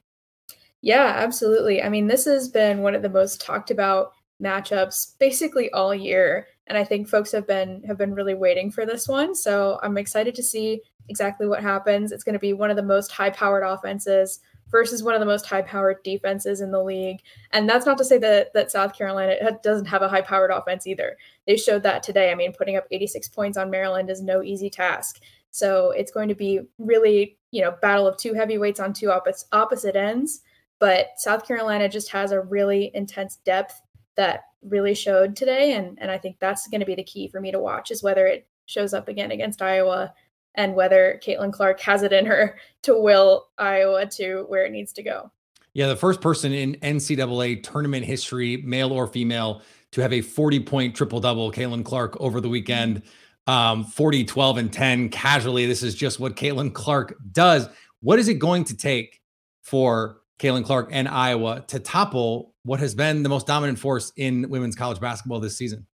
Yeah, 0.82 1.14
absolutely. 1.16 1.82
I 1.82 1.88
mean, 1.88 2.06
this 2.06 2.26
has 2.26 2.50
been 2.50 2.82
one 2.82 2.94
of 2.94 3.00
the 3.00 3.08
most 3.08 3.40
talked 3.40 3.70
about 3.70 4.12
matchups 4.42 5.18
basically 5.18 5.70
all 5.72 5.94
year 5.94 6.48
and 6.70 6.78
I 6.78 6.84
think 6.84 7.08
folks 7.08 7.32
have 7.32 7.48
been 7.48 7.82
have 7.86 7.98
been 7.98 8.14
really 8.14 8.34
waiting 8.34 8.70
for 8.70 8.86
this 8.86 9.08
one. 9.08 9.34
So 9.34 9.80
I'm 9.82 9.98
excited 9.98 10.36
to 10.36 10.42
see 10.42 10.80
exactly 11.08 11.48
what 11.48 11.62
happens. 11.62 12.12
It's 12.12 12.22
going 12.22 12.34
to 12.34 12.38
be 12.38 12.52
one 12.52 12.70
of 12.70 12.76
the 12.76 12.82
most 12.82 13.10
high-powered 13.10 13.64
offenses 13.64 14.38
versus 14.70 15.02
one 15.02 15.14
of 15.14 15.20
the 15.20 15.26
most 15.26 15.46
high-powered 15.46 16.00
defenses 16.04 16.60
in 16.60 16.70
the 16.70 16.82
league. 16.82 17.18
And 17.50 17.68
that's 17.68 17.86
not 17.86 17.98
to 17.98 18.04
say 18.04 18.18
that 18.18 18.54
that 18.54 18.70
South 18.70 18.96
Carolina 18.96 19.58
doesn't 19.64 19.86
have 19.86 20.02
a 20.02 20.08
high-powered 20.08 20.52
offense 20.52 20.86
either. 20.86 21.16
They 21.44 21.56
showed 21.56 21.82
that 21.82 22.04
today. 22.04 22.30
I 22.30 22.36
mean, 22.36 22.52
putting 22.52 22.76
up 22.76 22.86
86 22.92 23.28
points 23.30 23.58
on 23.58 23.68
Maryland 23.68 24.08
is 24.08 24.22
no 24.22 24.40
easy 24.40 24.70
task. 24.70 25.20
So 25.50 25.90
it's 25.90 26.12
going 26.12 26.28
to 26.28 26.36
be 26.36 26.60
really, 26.78 27.36
you 27.50 27.62
know, 27.62 27.72
battle 27.82 28.06
of 28.06 28.16
two 28.16 28.32
heavyweights 28.32 28.78
on 28.78 28.92
two 28.92 29.10
opposite 29.10 29.48
opposite 29.50 29.96
ends. 29.96 30.42
But 30.78 31.08
South 31.16 31.44
Carolina 31.46 31.88
just 31.88 32.10
has 32.12 32.30
a 32.30 32.40
really 32.40 32.92
intense 32.94 33.40
depth 33.44 33.82
that 34.16 34.44
really 34.62 34.94
showed 34.94 35.36
today. 35.36 35.74
And, 35.74 35.98
and 36.00 36.10
I 36.10 36.18
think 36.18 36.36
that's 36.38 36.68
going 36.68 36.80
to 36.80 36.86
be 36.86 36.94
the 36.94 37.04
key 37.04 37.28
for 37.28 37.40
me 37.40 37.50
to 37.50 37.58
watch 37.58 37.90
is 37.90 38.02
whether 38.02 38.26
it 38.26 38.46
shows 38.66 38.94
up 38.94 39.08
again 39.08 39.30
against 39.30 39.62
Iowa 39.62 40.12
and 40.54 40.74
whether 40.74 41.20
Caitlin 41.24 41.52
Clark 41.52 41.80
has 41.80 42.02
it 42.02 42.12
in 42.12 42.26
her 42.26 42.58
to 42.82 43.00
will 43.00 43.48
Iowa 43.58 44.06
to 44.06 44.44
where 44.48 44.64
it 44.64 44.72
needs 44.72 44.92
to 44.94 45.02
go. 45.02 45.30
Yeah, 45.72 45.86
the 45.86 45.96
first 45.96 46.20
person 46.20 46.52
in 46.52 46.74
NCAA 46.76 47.62
tournament 47.62 48.04
history, 48.04 48.58
male 48.58 48.92
or 48.92 49.06
female, 49.06 49.62
to 49.92 50.00
have 50.00 50.12
a 50.12 50.20
40 50.20 50.60
point 50.60 50.96
triple 50.96 51.20
double, 51.20 51.52
Caitlin 51.52 51.84
Clark 51.84 52.16
over 52.20 52.40
the 52.40 52.48
weekend. 52.48 53.02
Um, 53.46 53.84
40, 53.84 54.24
12, 54.24 54.58
and 54.58 54.72
10 54.72 55.08
casually. 55.08 55.66
This 55.66 55.82
is 55.82 55.94
just 55.94 56.20
what 56.20 56.36
Caitlin 56.36 56.72
Clark 56.72 57.16
does. 57.32 57.68
What 58.00 58.18
is 58.18 58.28
it 58.28 58.34
going 58.34 58.64
to 58.64 58.76
take 58.76 59.20
for 59.62 60.19
Caitlin 60.40 60.64
Clark 60.64 60.88
and 60.90 61.06
Iowa 61.06 61.64
to 61.68 61.78
topple 61.78 62.54
what 62.64 62.80
has 62.80 62.94
been 62.94 63.22
the 63.22 63.28
most 63.28 63.46
dominant 63.46 63.78
force 63.78 64.12
in 64.16 64.48
women's 64.48 64.74
college 64.74 65.00
basketball 65.00 65.38
this 65.38 65.56
season. 65.56 65.86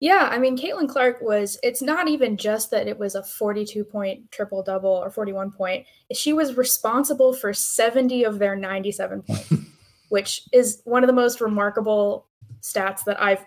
Yeah, 0.00 0.28
I 0.30 0.38
mean, 0.38 0.58
Caitlin 0.58 0.88
Clark 0.88 1.22
was, 1.22 1.58
it's 1.62 1.80
not 1.80 2.06
even 2.06 2.36
just 2.36 2.70
that 2.70 2.86
it 2.86 2.98
was 2.98 3.14
a 3.14 3.22
42 3.22 3.84
point 3.84 4.30
triple 4.30 4.62
double 4.62 4.90
or 4.90 5.10
41 5.10 5.52
point. 5.52 5.86
She 6.12 6.32
was 6.32 6.56
responsible 6.56 7.32
for 7.32 7.54
70 7.54 8.24
of 8.24 8.38
their 8.38 8.56
97 8.56 9.22
points, 9.22 9.52
which 10.10 10.42
is 10.52 10.82
one 10.84 11.02
of 11.02 11.06
the 11.06 11.14
most 11.14 11.40
remarkable 11.40 12.26
stats 12.60 13.04
that 13.04 13.22
I've 13.22 13.44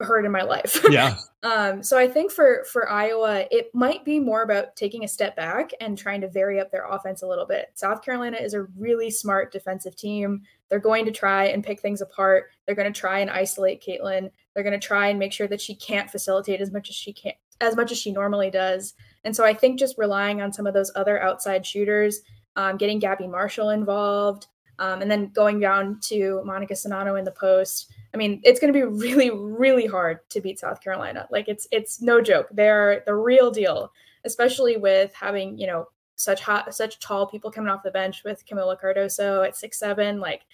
heard 0.00 0.24
in 0.24 0.32
my 0.32 0.42
life. 0.42 0.84
Yeah. 0.90 1.16
um, 1.42 1.82
so 1.82 1.98
I 1.98 2.08
think 2.08 2.30
for 2.30 2.64
for 2.70 2.88
Iowa, 2.88 3.46
it 3.50 3.74
might 3.74 4.04
be 4.04 4.18
more 4.18 4.42
about 4.42 4.76
taking 4.76 5.04
a 5.04 5.08
step 5.08 5.36
back 5.36 5.70
and 5.80 5.96
trying 5.96 6.20
to 6.20 6.28
vary 6.28 6.60
up 6.60 6.70
their 6.70 6.86
offense 6.86 7.22
a 7.22 7.26
little 7.26 7.46
bit. 7.46 7.70
South 7.74 8.02
Carolina 8.02 8.36
is 8.36 8.54
a 8.54 8.64
really 8.78 9.10
smart 9.10 9.52
defensive 9.52 9.96
team. 9.96 10.42
They're 10.68 10.78
going 10.78 11.04
to 11.06 11.12
try 11.12 11.46
and 11.46 11.64
pick 11.64 11.80
things 11.80 12.00
apart. 12.00 12.50
They're 12.66 12.74
going 12.74 12.92
to 12.92 13.00
try 13.00 13.20
and 13.20 13.30
isolate 13.30 13.82
Caitlin. 13.82 14.30
They're 14.54 14.64
going 14.64 14.78
to 14.78 14.86
try 14.86 15.08
and 15.08 15.18
make 15.18 15.32
sure 15.32 15.48
that 15.48 15.60
she 15.60 15.74
can't 15.74 16.10
facilitate 16.10 16.60
as 16.60 16.72
much 16.72 16.88
as 16.88 16.94
she 16.94 17.12
can 17.12 17.34
as 17.60 17.76
much 17.76 17.90
as 17.90 17.98
she 17.98 18.12
normally 18.12 18.50
does. 18.50 18.94
And 19.24 19.34
so 19.34 19.44
I 19.44 19.54
think 19.54 19.78
just 19.78 19.96
relying 19.98 20.42
on 20.42 20.52
some 20.52 20.66
of 20.66 20.74
those 20.74 20.92
other 20.94 21.22
outside 21.22 21.64
shooters, 21.64 22.20
um, 22.54 22.76
getting 22.76 22.98
Gabby 22.98 23.26
Marshall 23.26 23.70
involved, 23.70 24.46
um, 24.78 25.00
and 25.00 25.10
then 25.10 25.30
going 25.30 25.60
down 25.60 25.98
to 26.04 26.42
Monika 26.44 26.72
Czinano 26.72 27.18
in 27.18 27.24
the 27.24 27.30
post. 27.30 27.90
I 28.16 28.18
mean, 28.18 28.40
it's 28.44 28.58
going 28.58 28.72
to 28.72 28.78
be 28.78 28.82
really, 28.82 29.28
really 29.30 29.84
hard 29.84 30.20
to 30.30 30.40
beat 30.40 30.58
South 30.58 30.80
Carolina. 30.80 31.28
Like 31.30 31.48
it's 31.48 31.68
it's 31.70 32.00
no 32.00 32.22
joke. 32.22 32.48
They're 32.50 33.02
the 33.04 33.14
real 33.14 33.50
deal, 33.50 33.92
especially 34.24 34.78
with 34.78 35.12
having 35.12 35.58
you 35.58 35.66
know 35.66 35.88
such 36.14 36.40
hot, 36.40 36.74
such 36.74 36.98
tall 36.98 37.26
people 37.26 37.50
coming 37.50 37.68
off 37.68 37.82
the 37.82 37.90
bench 37.90 38.24
with 38.24 38.46
Kamilla 38.46 38.80
Cardoso 38.80 39.46
at 39.46 39.54
six 39.54 39.78
seven. 39.78 40.18
Like 40.18 40.46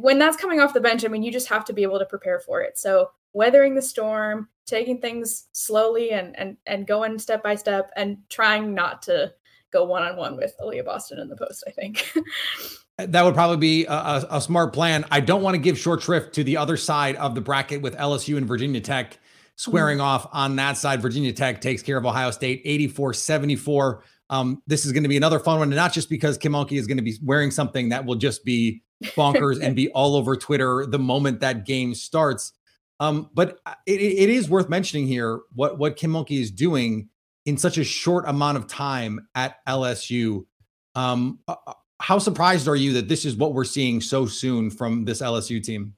when 0.00 0.18
that's 0.18 0.38
coming 0.38 0.60
off 0.60 0.72
the 0.72 0.80
bench, 0.80 1.04
I 1.04 1.08
mean, 1.08 1.22
you 1.22 1.30
just 1.30 1.48
have 1.48 1.66
to 1.66 1.74
be 1.74 1.82
able 1.82 1.98
to 1.98 2.06
prepare 2.06 2.40
for 2.40 2.62
it. 2.62 2.78
So 2.78 3.10
weathering 3.34 3.74
the 3.74 3.82
storm, 3.82 4.48
taking 4.64 4.98
things 4.98 5.48
slowly 5.52 6.12
and 6.12 6.34
and 6.38 6.56
and 6.64 6.86
going 6.86 7.18
step 7.18 7.42
by 7.42 7.54
step, 7.54 7.90
and 7.96 8.16
trying 8.30 8.72
not 8.72 9.02
to 9.02 9.30
go 9.72 9.84
one 9.84 10.04
on 10.04 10.16
one 10.16 10.38
with 10.38 10.54
Aliyah 10.58 10.86
Boston 10.86 11.18
in 11.18 11.28
the 11.28 11.36
post. 11.36 11.64
I 11.66 11.70
think. 11.70 12.14
That 12.98 13.24
would 13.24 13.34
probably 13.34 13.56
be 13.56 13.86
a, 13.86 14.24
a, 14.30 14.40
smart 14.40 14.72
plan. 14.72 15.04
I 15.10 15.18
don't 15.18 15.42
want 15.42 15.54
to 15.54 15.58
give 15.58 15.76
short 15.76 16.00
shrift 16.00 16.34
to 16.36 16.44
the 16.44 16.58
other 16.58 16.76
side 16.76 17.16
of 17.16 17.34
the 17.34 17.40
bracket 17.40 17.82
with 17.82 17.96
LSU 17.96 18.36
and 18.36 18.46
Virginia 18.46 18.80
Tech 18.80 19.18
squaring 19.56 19.98
mm-hmm. 19.98 20.06
off 20.06 20.28
on 20.32 20.54
that 20.56 20.76
side. 20.76 21.02
Virginia 21.02 21.32
Tech 21.32 21.60
takes 21.60 21.82
care 21.82 21.96
of 21.96 22.06
Ohio 22.06 22.30
State 22.30 22.62
84 22.64 23.14
74 23.14 24.04
Um, 24.30 24.62
this 24.68 24.86
is 24.86 24.92
going 24.92 25.02
to 25.02 25.08
be 25.08 25.16
another 25.16 25.40
fun 25.40 25.58
one, 25.58 25.68
and 25.68 25.76
not 25.76 25.92
just 25.92 26.08
because 26.08 26.38
Kim 26.38 26.52
Mulkey 26.52 26.78
is 26.78 26.86
going 26.86 26.98
to 26.98 27.02
be 27.02 27.16
wearing 27.20 27.50
something 27.50 27.88
that 27.88 28.04
will 28.04 28.14
just 28.14 28.44
be 28.44 28.84
bonkers 29.02 29.60
and 29.60 29.74
be 29.74 29.88
all 29.90 30.14
over 30.14 30.36
Twitter 30.36 30.86
the 30.86 30.98
moment 30.98 31.40
that 31.40 31.66
game 31.66 31.94
starts. 31.94 32.52
Um, 33.00 33.28
but 33.34 33.58
it, 33.86 34.00
it 34.00 34.30
is 34.30 34.48
worth 34.48 34.68
mentioning 34.68 35.08
here 35.08 35.40
what 35.52 35.78
what 35.78 35.96
Kim 35.96 36.12
Mulkey 36.12 36.40
is 36.40 36.52
doing 36.52 37.08
in 37.44 37.56
such 37.56 37.76
a 37.76 37.84
short 37.84 38.24
amount 38.28 38.56
of 38.56 38.66
time 38.66 39.26
at 39.34 39.64
LSU. 39.66 40.46
Um, 40.94 41.40
uh, 41.48 41.56
uh, 41.66 41.72
how 42.04 42.18
surprised 42.18 42.68
are 42.68 42.76
you 42.76 42.92
that 42.92 43.08
this 43.08 43.24
is 43.24 43.34
what 43.34 43.54
we're 43.54 43.64
seeing 43.64 43.98
so 43.98 44.26
soon 44.26 44.70
from 44.70 45.06
this 45.06 45.22
LSU 45.22 45.62
team? 45.62 45.94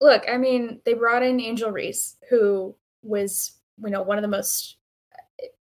Look, 0.00 0.24
I 0.28 0.38
mean, 0.38 0.80
they 0.84 0.94
brought 0.94 1.22
in 1.22 1.40
Angel 1.40 1.70
Reese, 1.70 2.16
who 2.28 2.74
was, 3.02 3.52
you 3.80 3.90
know, 3.90 4.02
one 4.02 4.18
of 4.18 4.22
the 4.22 4.28
most 4.28 4.76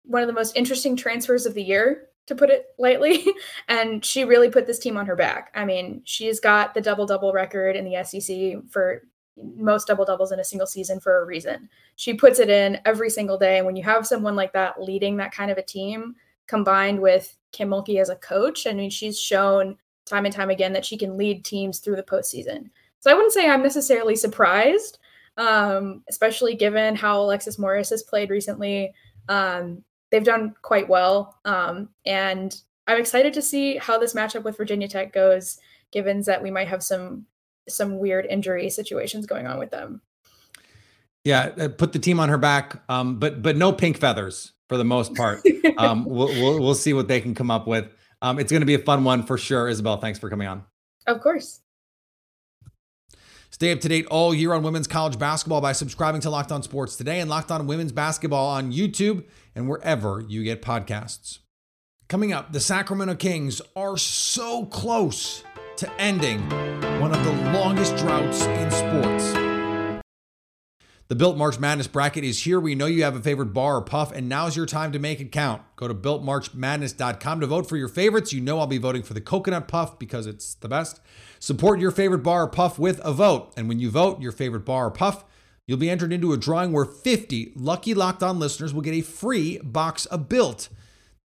one 0.03 0.21
of 0.21 0.27
the 0.27 0.33
most 0.33 0.55
interesting 0.55 0.95
transfers 0.95 1.45
of 1.45 1.53
the 1.53 1.61
year, 1.61 2.07
to 2.27 2.35
put 2.35 2.49
it 2.49 2.67
lightly. 2.79 3.25
and 3.67 4.05
she 4.05 4.23
really 4.23 4.49
put 4.49 4.67
this 4.67 4.79
team 4.79 4.95
on 4.95 5.05
her 5.05 5.17
back. 5.17 5.51
I 5.53 5.65
mean, 5.65 6.01
she's 6.05 6.39
got 6.39 6.73
the 6.73 6.81
double 6.81 7.05
double 7.05 7.33
record 7.33 7.75
in 7.75 7.83
the 7.83 8.01
SEC 8.05 8.71
for 8.71 9.03
most 9.57 9.87
double 9.87 10.05
doubles 10.05 10.31
in 10.31 10.39
a 10.39 10.45
single 10.45 10.67
season 10.67 11.01
for 11.01 11.19
a 11.19 11.25
reason. 11.25 11.67
She 11.97 12.13
puts 12.13 12.39
it 12.39 12.49
in 12.49 12.79
every 12.85 13.09
single 13.09 13.37
day. 13.37 13.57
And 13.57 13.65
when 13.65 13.75
you 13.75 13.83
have 13.83 14.07
someone 14.07 14.37
like 14.37 14.53
that 14.53 14.81
leading 14.81 15.17
that 15.17 15.33
kind 15.33 15.51
of 15.51 15.57
a 15.57 15.61
team, 15.61 16.15
combined 16.47 17.00
with 17.00 17.35
Kim 17.51 17.69
Mulkey 17.69 18.00
as 18.01 18.09
a 18.09 18.15
coach, 18.15 18.67
I 18.67 18.73
mean, 18.73 18.89
she's 18.89 19.19
shown 19.19 19.77
time 20.05 20.25
and 20.25 20.33
time 20.33 20.50
again 20.50 20.73
that 20.73 20.85
she 20.85 20.97
can 20.97 21.17
lead 21.17 21.45
teams 21.45 21.79
through 21.79 21.95
the 21.95 22.03
postseason. 22.03 22.69
So 23.00 23.12
I 23.12 23.13
wouldn't 23.13 23.33
say 23.33 23.50
I'm 23.50 23.63
necessarily 23.63 24.15
surprised, 24.15 24.97
um, 25.38 26.03
especially 26.09 26.55
given 26.55 26.95
how 26.95 27.21
Alexis 27.21 27.59
Morris 27.59 27.89
has 27.89 28.03
played 28.03 28.29
recently. 28.29 28.93
Um, 29.29 29.83
they've 30.12 30.23
done 30.23 30.55
quite 30.62 30.89
well. 30.89 31.38
Um, 31.45 31.89
and 32.05 32.55
I'm 32.88 33.00
excited 33.00 33.33
to 33.33 33.41
see 33.41 33.77
how 33.77 33.97
this 33.97 34.13
matchup 34.13 34.43
with 34.43 34.57
Virginia 34.57 34.88
Tech 34.88 35.13
goes, 35.13 35.57
given 35.91 36.21
that 36.21 36.43
we 36.43 36.51
might 36.51 36.67
have 36.67 36.83
some 36.83 37.25
some 37.69 37.97
weird 37.97 38.25
injury 38.25 38.69
situations 38.69 39.25
going 39.25 39.47
on 39.47 39.57
with 39.57 39.71
them. 39.71 40.01
Yeah, 41.23 41.51
uh, 41.57 41.69
put 41.69 41.93
the 41.93 42.00
team 42.00 42.19
on 42.19 42.27
her 42.27 42.38
back, 42.38 42.83
um, 42.89 43.19
but 43.19 43.41
but 43.41 43.55
no 43.55 43.71
pink 43.71 43.97
feathers 43.97 44.51
for 44.73 44.77
the 44.77 44.83
most 44.83 45.13
part. 45.13 45.43
um, 45.77 46.03
we'll, 46.03 46.29
we'll, 46.29 46.59
we'll 46.59 46.73
see 46.73 46.93
what 46.93 47.07
they 47.07 47.21
can 47.21 47.35
come 47.35 47.51
up 47.51 47.67
with. 47.67 47.85
Um, 48.23 48.39
it's 48.39 48.51
going 48.51 48.63
to 48.63 48.65
be 48.65 48.73
a 48.73 48.79
fun 48.79 49.03
one 49.03 49.21
for 49.21 49.37
sure. 49.37 49.69
Isabel, 49.69 49.97
thanks 49.97 50.17
for 50.17 50.31
coming 50.31 50.47
on. 50.47 50.63
Of 51.05 51.21
course. 51.21 51.61
Stay 53.51 53.71
up 53.71 53.79
to 53.81 53.87
date 53.87 54.07
all 54.07 54.33
year 54.33 54.51
on 54.51 54.63
women's 54.63 54.87
college 54.87 55.19
basketball 55.19 55.61
by 55.61 55.73
subscribing 55.73 56.21
to 56.21 56.31
Locked 56.31 56.51
On 56.51 56.63
Sports 56.63 56.95
today 56.95 57.19
and 57.19 57.29
Locked 57.29 57.51
On 57.51 57.67
Women's 57.67 57.91
Basketball 57.91 58.47
on 58.47 58.71
YouTube 58.73 59.25
and 59.53 59.69
wherever 59.69 60.25
you 60.27 60.43
get 60.43 60.63
podcasts. 60.63 61.37
Coming 62.09 62.33
up, 62.33 62.51
the 62.51 62.59
Sacramento 62.59 63.13
Kings 63.13 63.61
are 63.75 63.95
so 63.95 64.65
close 64.65 65.43
to 65.77 66.01
ending 66.01 66.41
one 66.99 67.13
of 67.13 67.23
the 67.23 67.51
longest 67.51 67.95
droughts 67.97 68.43
in 68.45 68.71
sports. 68.71 69.52
The 71.13 71.20
Built 71.20 71.38
March 71.38 71.60
Madness 71.60 71.86
bracket 71.86 72.24
is 72.24 72.41
here. 72.41 72.60
We 72.60 72.74
know 72.74 72.88
you 72.88 73.03
have 73.03 73.15
a 73.15 73.22
favorite 73.22 73.53
bar 73.53 73.75
or 73.75 73.84
puff, 73.84 74.12
and 74.12 74.27
now's 74.27 74.58
your 74.58 74.65
time 74.65 74.91
to 74.93 74.98
make 74.98 75.20
it 75.20 75.32
count. 75.32 75.62
Go 75.75 75.88
to 75.88 75.93
builtmarchmadness.com 75.93 77.39
to 77.39 77.46
vote 77.46 77.70
for 77.70 77.77
your 77.77 77.88
favorites. 77.88 78.34
You 78.34 78.41
know 78.41 78.58
I'll 78.58 78.65
be 78.65 78.79
voting 78.79 79.03
for 79.03 79.13
the 79.13 79.22
coconut 79.22 79.67
puff 79.67 80.00
because 80.00 80.25
it's 80.25 80.55
the 80.55 80.67
best. 80.67 81.00
Support 81.39 81.79
your 81.79 81.91
favorite 81.91 82.24
bar 82.24 82.46
or 82.46 82.48
puff 82.48 82.79
with 82.79 83.00
a 83.03 83.13
vote. 83.13 83.53
And 83.55 83.70
when 83.70 83.79
you 83.79 83.91
vote 83.91 84.24
your 84.24 84.32
favorite 84.32 84.65
bar 84.65 84.88
or 84.88 84.89
puff, 84.89 85.24
you'll 85.67 85.77
be 85.77 85.91
entered 85.91 86.12
into 86.12 86.34
a 86.34 86.38
drawing 86.38 86.72
where 86.72 86.84
50 86.84 87.53
lucky 87.55 87.93
Locked 87.93 88.24
On 88.24 88.39
listeners 88.39 88.74
will 88.74 88.82
get 88.82 88.96
a 88.96 89.01
free 89.01 89.60
box 89.60 90.08
of 90.08 90.27
Built. 90.27 90.70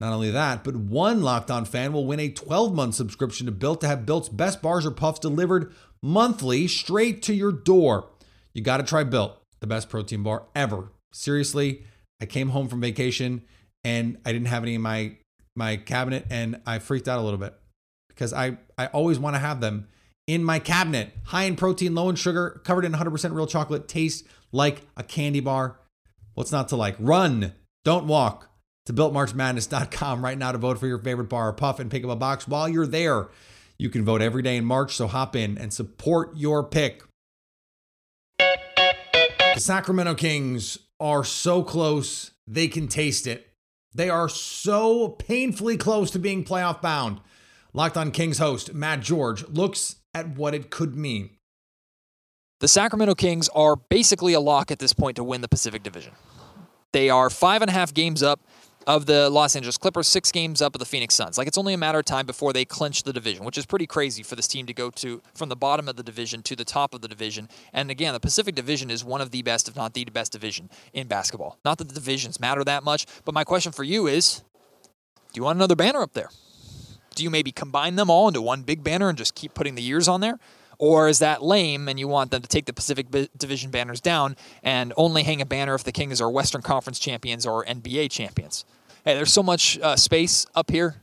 Not 0.02 0.12
only 0.12 0.30
that, 0.30 0.64
but 0.64 0.76
one 0.76 1.22
Locked 1.22 1.50
On 1.50 1.64
fan 1.64 1.94
will 1.94 2.04
win 2.04 2.20
a 2.20 2.28
12 2.28 2.74
month 2.74 2.94
subscription 2.94 3.46
to 3.46 3.52
Built 3.52 3.80
to 3.80 3.88
have 3.88 4.04
Built's 4.04 4.28
best 4.28 4.60
bars 4.60 4.84
or 4.84 4.90
puffs 4.90 5.20
delivered 5.20 5.72
monthly 6.02 6.68
straight 6.68 7.22
to 7.22 7.32
your 7.32 7.52
door. 7.52 8.10
You 8.52 8.60
got 8.60 8.76
to 8.76 8.82
try 8.82 9.02
Built 9.02 9.38
the 9.60 9.66
best 9.66 9.88
protein 9.88 10.22
bar 10.22 10.44
ever. 10.54 10.92
Seriously, 11.12 11.84
I 12.20 12.26
came 12.26 12.50
home 12.50 12.68
from 12.68 12.80
vacation 12.80 13.42
and 13.84 14.18
I 14.24 14.32
didn't 14.32 14.48
have 14.48 14.62
any 14.62 14.74
in 14.74 14.82
my 14.82 15.16
my 15.56 15.76
cabinet 15.76 16.26
and 16.30 16.60
I 16.66 16.78
freaked 16.78 17.08
out 17.08 17.18
a 17.18 17.22
little 17.22 17.38
bit 17.38 17.54
because 18.08 18.32
I 18.32 18.58
I 18.76 18.86
always 18.86 19.18
want 19.18 19.34
to 19.36 19.40
have 19.40 19.60
them 19.60 19.88
in 20.26 20.44
my 20.44 20.58
cabinet. 20.58 21.10
High 21.24 21.44
in 21.44 21.56
protein, 21.56 21.94
low 21.94 22.08
in 22.08 22.16
sugar, 22.16 22.60
covered 22.64 22.84
in 22.84 22.92
100% 22.92 23.34
real 23.34 23.46
chocolate, 23.46 23.88
taste 23.88 24.26
like 24.52 24.82
a 24.96 25.02
candy 25.02 25.40
bar. 25.40 25.80
What's 26.34 26.52
not 26.52 26.68
to 26.68 26.76
like? 26.76 26.96
Run, 26.98 27.54
don't 27.84 28.06
walk 28.06 28.50
to 28.86 28.92
builtmarchmadness.com 28.92 30.24
right 30.24 30.38
now 30.38 30.52
to 30.52 30.58
vote 30.58 30.78
for 30.78 30.86
your 30.86 30.98
favorite 30.98 31.28
bar 31.28 31.48
or 31.48 31.52
puff 31.52 31.80
and 31.80 31.90
pick 31.90 32.04
up 32.04 32.10
a 32.10 32.16
box 32.16 32.46
while 32.46 32.68
you're 32.68 32.86
there. 32.86 33.28
You 33.78 33.90
can 33.90 34.04
vote 34.04 34.22
every 34.22 34.42
day 34.42 34.56
in 34.56 34.64
March, 34.64 34.96
so 34.96 35.06
hop 35.06 35.36
in 35.36 35.56
and 35.58 35.72
support 35.72 36.36
your 36.36 36.64
pick. 36.64 37.02
The 39.58 39.64
Sacramento 39.64 40.14
Kings 40.14 40.78
are 41.00 41.24
so 41.24 41.64
close, 41.64 42.30
they 42.46 42.68
can 42.68 42.86
taste 42.86 43.26
it. 43.26 43.48
They 43.92 44.08
are 44.08 44.28
so 44.28 45.08
painfully 45.08 45.76
close 45.76 46.12
to 46.12 46.20
being 46.20 46.44
playoff 46.44 46.80
bound. 46.80 47.20
Locked 47.72 47.96
on 47.96 48.12
Kings 48.12 48.38
host 48.38 48.72
Matt 48.72 49.00
George 49.00 49.44
looks 49.48 49.96
at 50.14 50.28
what 50.36 50.54
it 50.54 50.70
could 50.70 50.94
mean. 50.94 51.30
The 52.60 52.68
Sacramento 52.68 53.16
Kings 53.16 53.48
are 53.48 53.74
basically 53.74 54.32
a 54.32 54.38
lock 54.38 54.70
at 54.70 54.78
this 54.78 54.92
point 54.92 55.16
to 55.16 55.24
win 55.24 55.40
the 55.40 55.48
Pacific 55.48 55.82
Division. 55.82 56.12
They 56.92 57.10
are 57.10 57.28
five 57.28 57.60
and 57.60 57.68
a 57.68 57.74
half 57.74 57.92
games 57.92 58.22
up 58.22 58.38
of 58.88 59.04
the 59.04 59.28
Los 59.28 59.54
Angeles 59.54 59.76
Clippers, 59.76 60.08
six 60.08 60.32
games 60.32 60.62
up 60.62 60.74
of 60.74 60.78
the 60.78 60.86
Phoenix 60.86 61.14
Suns. 61.14 61.36
Like 61.36 61.46
it's 61.46 61.58
only 61.58 61.74
a 61.74 61.78
matter 61.78 61.98
of 61.98 62.06
time 62.06 62.24
before 62.24 62.54
they 62.54 62.64
clinch 62.64 63.02
the 63.02 63.12
division, 63.12 63.44
which 63.44 63.58
is 63.58 63.66
pretty 63.66 63.86
crazy 63.86 64.22
for 64.22 64.34
this 64.34 64.48
team 64.48 64.64
to 64.64 64.72
go 64.72 64.88
to 64.92 65.20
from 65.34 65.50
the 65.50 65.56
bottom 65.56 65.90
of 65.90 65.96
the 65.96 66.02
division 66.02 66.42
to 66.44 66.56
the 66.56 66.64
top 66.64 66.94
of 66.94 67.02
the 67.02 67.08
division. 67.08 67.50
And 67.74 67.90
again, 67.90 68.14
the 68.14 68.18
Pacific 68.18 68.54
Division 68.54 68.90
is 68.90 69.04
one 69.04 69.20
of 69.20 69.30
the 69.30 69.42
best, 69.42 69.68
if 69.68 69.76
not 69.76 69.92
the 69.92 70.06
best 70.06 70.32
division 70.32 70.70
in 70.94 71.06
basketball. 71.06 71.58
Not 71.66 71.76
that 71.78 71.88
the 71.88 71.94
divisions 71.94 72.40
matter 72.40 72.64
that 72.64 72.82
much, 72.82 73.04
but 73.26 73.34
my 73.34 73.44
question 73.44 73.72
for 73.72 73.84
you 73.84 74.06
is 74.06 74.42
do 75.32 75.38
you 75.38 75.44
want 75.44 75.56
another 75.56 75.76
banner 75.76 76.00
up 76.00 76.14
there? 76.14 76.30
Do 77.14 77.22
you 77.22 77.28
maybe 77.28 77.52
combine 77.52 77.96
them 77.96 78.08
all 78.08 78.26
into 78.26 78.40
one 78.40 78.62
big 78.62 78.82
banner 78.82 79.10
and 79.10 79.18
just 79.18 79.34
keep 79.34 79.52
putting 79.52 79.74
the 79.74 79.82
years 79.82 80.08
on 80.08 80.22
there? 80.22 80.38
Or 80.78 81.08
is 81.08 81.18
that 81.18 81.42
lame 81.42 81.88
and 81.88 81.98
you 81.98 82.08
want 82.08 82.30
them 82.30 82.40
to 82.40 82.48
take 82.48 82.64
the 82.64 82.72
Pacific 82.72 83.08
Division 83.36 83.70
banners 83.70 84.00
down 84.00 84.36
and 84.62 84.94
only 84.96 85.24
hang 85.24 85.42
a 85.42 85.46
banner 85.46 85.74
if 85.74 85.84
the 85.84 85.92
Kings 85.92 86.22
are 86.22 86.30
Western 86.30 86.62
Conference 86.62 86.98
champions 86.98 87.44
or 87.44 87.66
NBA 87.66 88.10
champions? 88.10 88.64
Hey, 89.04 89.14
there's 89.14 89.32
so 89.32 89.42
much 89.42 89.78
uh, 89.78 89.96
space 89.96 90.46
up 90.54 90.70
here, 90.70 90.96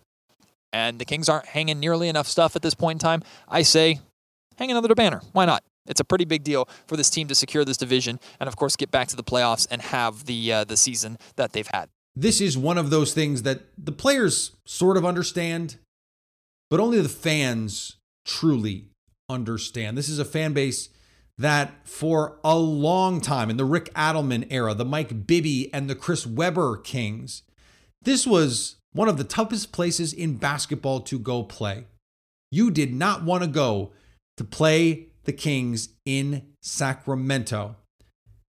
and 0.74 1.00
the 1.00 1.06
Kings 1.06 1.30
aren't 1.30 1.48
hanging 1.48 1.80
nearly 1.80 2.10
enough 2.10 2.28
stuff 2.28 2.56
at 2.56 2.62
this 2.62 2.74
point 2.74 2.96
in 2.96 3.00
time. 3.00 3.24
I 3.48 3.62
say, 3.62 4.00
hang 4.58 4.72
another 4.72 4.94
banner. 4.96 5.22
Why 5.32 5.46
not? 5.46 5.64
It's 5.88 6.00
a 6.00 6.04
pretty 6.04 6.26
big 6.26 6.44
deal 6.44 6.68
for 6.88 6.98
this 6.98 7.10
team 7.10 7.28
to 7.28 7.36
secure 7.36 7.64
this 7.64 7.78
division, 7.78 8.20
and 8.40 8.48
of 8.48 8.56
course, 8.56 8.76
get 8.76 8.92
back 8.92 9.08
to 9.10 9.16
the 9.16 9.24
playoffs 9.24 9.68
and 9.70 9.82
have 9.82 10.26
the 10.26 10.52
uh, 10.52 10.64
the 10.64 10.78
season 10.78 11.18
that 11.36 11.54
they've 11.54 11.70
had. 11.72 11.90
This 12.16 12.40
is 12.42 12.58
one 12.58 12.78
of 12.78 12.90
those 12.90 13.14
things 13.14 13.44
that 13.44 13.64
the 13.78 13.92
players 13.92 14.52
sort 14.66 14.98
of 14.98 15.06
understand, 15.06 15.76
but 16.70 16.80
only 16.80 17.02
the 17.02 17.10
fans 17.10 17.98
truly 18.26 18.86
understand. 19.30 19.98
This 19.98 20.10
is 20.10 20.18
a 20.18 20.26
fan 20.26 20.54
base 20.54 20.90
that 21.38 21.86
for 21.86 22.40
a 22.44 22.56
long 22.58 23.20
time 23.20 23.50
in 23.50 23.58
the 23.58 23.66
Rick 23.66 23.94
Adelman 23.94 24.48
era, 24.50 24.74
the 24.74 24.86
Mike 24.86 25.28
Bibby 25.28 25.74
and 25.74 25.90
the 25.90 25.96
Chris 25.96 26.26
Webber 26.26 26.78
Kings, 26.78 27.44
this 28.06 28.26
was 28.26 28.78
one 28.94 29.10
of 29.10 29.18
the 29.18 29.24
toughest 29.24 29.72
places 29.72 30.14
in 30.14 30.38
basketball 30.38 31.02
to 31.02 31.20
go 31.20 31.44
play. 31.44 31.86
You 32.52 32.72
did 32.72 32.94
not 32.94 33.24
want 33.24 33.44
to 33.44 33.50
go 33.50 33.92
to 34.38 34.44
play 34.44 35.08
the 35.26 35.34
Kings 35.34 35.90
in 36.06 36.54
Sacramento. 36.62 37.76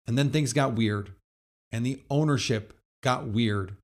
And 0.07 0.17
then 0.17 0.29
things 0.29 0.53
got 0.53 0.73
weird 0.73 1.11
and 1.71 1.85
the 1.85 2.01
ownership 2.09 2.73
got 3.03 3.27
weird. 3.27 3.75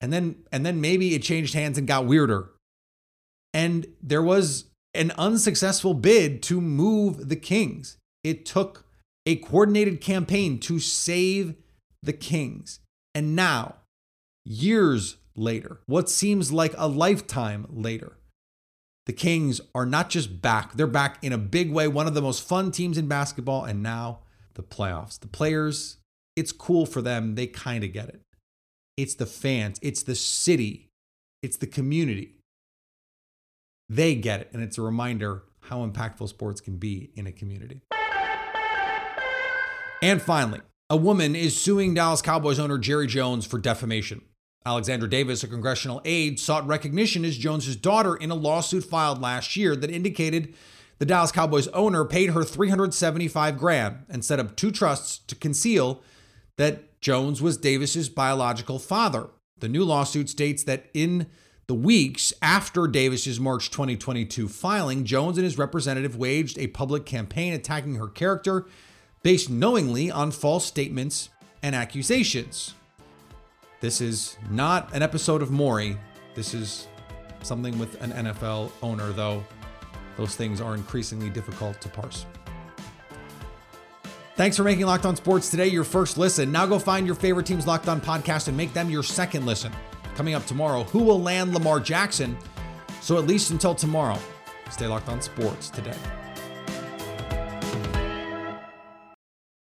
And 0.00 0.12
then 0.12 0.36
and 0.52 0.64
then 0.64 0.80
maybe 0.80 1.14
it 1.14 1.22
changed 1.22 1.54
hands 1.54 1.78
and 1.78 1.88
got 1.88 2.06
weirder. 2.06 2.50
And 3.54 3.86
there 4.02 4.22
was 4.22 4.66
an 4.94 5.12
unsuccessful 5.18 5.94
bid 5.94 6.42
to 6.44 6.60
move 6.60 7.28
the 7.28 7.36
Kings. 7.36 7.96
It 8.22 8.44
took 8.46 8.84
a 9.26 9.36
coordinated 9.36 10.00
campaign 10.00 10.58
to 10.60 10.78
save 10.78 11.54
the 12.02 12.12
Kings. 12.12 12.80
And 13.14 13.34
now 13.34 13.76
years 14.48 15.16
later, 15.36 15.80
what 15.86 16.08
seems 16.08 16.50
like 16.50 16.74
a 16.76 16.88
lifetime 16.88 17.66
later. 17.68 18.18
The 19.06 19.12
Kings 19.12 19.60
are 19.74 19.86
not 19.86 20.10
just 20.10 20.42
back, 20.42 20.74
they're 20.74 20.86
back 20.86 21.22
in 21.22 21.32
a 21.32 21.38
big 21.38 21.70
way, 21.70 21.88
one 21.88 22.06
of 22.06 22.14
the 22.14 22.22
most 22.22 22.46
fun 22.46 22.70
teams 22.70 22.98
in 22.98 23.08
basketball, 23.08 23.64
and 23.64 23.82
now 23.82 24.20
the 24.54 24.62
playoffs. 24.62 25.18
The 25.18 25.28
players, 25.28 25.98
it's 26.36 26.52
cool 26.52 26.84
for 26.84 27.00
them. 27.00 27.34
They 27.34 27.46
kind 27.46 27.84
of 27.84 27.92
get 27.92 28.08
it. 28.08 28.20
It's 28.96 29.14
the 29.14 29.26
fans, 29.26 29.78
it's 29.80 30.02
the 30.02 30.14
city, 30.14 30.90
it's 31.42 31.56
the 31.56 31.66
community. 31.66 32.34
They 33.88 34.14
get 34.14 34.40
it, 34.40 34.50
and 34.52 34.62
it's 34.62 34.76
a 34.76 34.82
reminder 34.82 35.44
how 35.60 35.86
impactful 35.86 36.28
sports 36.28 36.60
can 36.60 36.76
be 36.76 37.10
in 37.14 37.26
a 37.26 37.32
community. 37.32 37.80
And 40.02 40.20
finally, 40.20 40.60
a 40.90 40.96
woman 40.96 41.34
is 41.34 41.58
suing 41.58 41.94
Dallas 41.94 42.22
Cowboys 42.22 42.58
owner 42.58 42.78
Jerry 42.78 43.06
Jones 43.06 43.46
for 43.46 43.58
defamation. 43.58 44.22
Alexandra 44.66 45.08
Davis, 45.08 45.42
a 45.42 45.48
congressional 45.48 46.02
aide, 46.04 46.38
sought 46.38 46.66
recognition 46.66 47.24
as 47.24 47.38
Jones's 47.38 47.76
daughter 47.76 48.16
in 48.16 48.30
a 48.30 48.34
lawsuit 48.34 48.84
filed 48.84 49.20
last 49.20 49.56
year 49.56 49.74
that 49.76 49.90
indicated 49.90 50.54
the 50.98 51.06
Dallas 51.06 51.32
Cowboys 51.32 51.68
owner 51.68 52.04
paid 52.04 52.30
her 52.30 52.42
375 52.44 53.56
grand 53.56 54.04
and 54.08 54.24
set 54.24 54.40
up 54.40 54.56
two 54.56 54.70
trusts 54.70 55.18
to 55.18 55.34
conceal 55.34 56.02
that 56.56 57.00
Jones 57.00 57.40
was 57.40 57.56
Davis's 57.56 58.08
biological 58.08 58.78
father. 58.78 59.28
The 59.60 59.68
new 59.68 59.84
lawsuit 59.84 60.28
states 60.28 60.64
that 60.64 60.86
in 60.92 61.28
the 61.68 61.74
weeks 61.74 62.32
after 62.42 62.86
Davis's 62.86 63.38
March 63.38 63.70
2022 63.70 64.48
filing, 64.48 65.04
Jones 65.04 65.38
and 65.38 65.44
his 65.44 65.58
representative 65.58 66.16
waged 66.16 66.58
a 66.58 66.66
public 66.68 67.06
campaign 67.06 67.52
attacking 67.52 67.96
her 67.96 68.08
character 68.08 68.66
based 69.22 69.50
knowingly 69.50 70.10
on 70.10 70.30
false 70.30 70.64
statements 70.64 71.28
and 71.62 71.74
accusations. 71.74 72.74
This 73.80 74.00
is 74.00 74.38
not 74.50 74.92
an 74.92 75.02
episode 75.02 75.40
of 75.40 75.50
Maury. 75.52 75.96
This 76.34 76.52
is 76.52 76.88
something 77.42 77.78
with 77.78 78.02
an 78.02 78.10
NFL 78.12 78.72
owner, 78.82 79.12
though 79.12 79.44
those 80.16 80.34
things 80.34 80.60
are 80.60 80.74
increasingly 80.74 81.30
difficult 81.30 81.80
to 81.80 81.88
parse. 81.88 82.26
Thanks 84.34 84.56
for 84.56 84.64
making 84.64 84.86
Locked 84.86 85.06
On 85.06 85.14
Sports 85.14 85.50
today 85.50 85.68
your 85.68 85.84
first 85.84 86.18
listen. 86.18 86.50
Now 86.50 86.66
go 86.66 86.78
find 86.78 87.06
your 87.06 87.14
favorite 87.14 87.46
team's 87.46 87.66
Locked 87.66 87.88
On 87.88 88.00
podcast 88.00 88.48
and 88.48 88.56
make 88.56 88.72
them 88.72 88.90
your 88.90 89.02
second 89.04 89.46
listen. 89.46 89.72
Coming 90.16 90.34
up 90.34 90.44
tomorrow, 90.46 90.82
who 90.84 91.00
will 91.00 91.20
land 91.20 91.54
Lamar 91.54 91.78
Jackson? 91.78 92.36
So 93.00 93.16
at 93.18 93.26
least 93.26 93.52
until 93.52 93.74
tomorrow, 93.76 94.18
stay 94.70 94.88
locked 94.88 95.08
on 95.08 95.22
sports 95.22 95.70
today. 95.70 95.96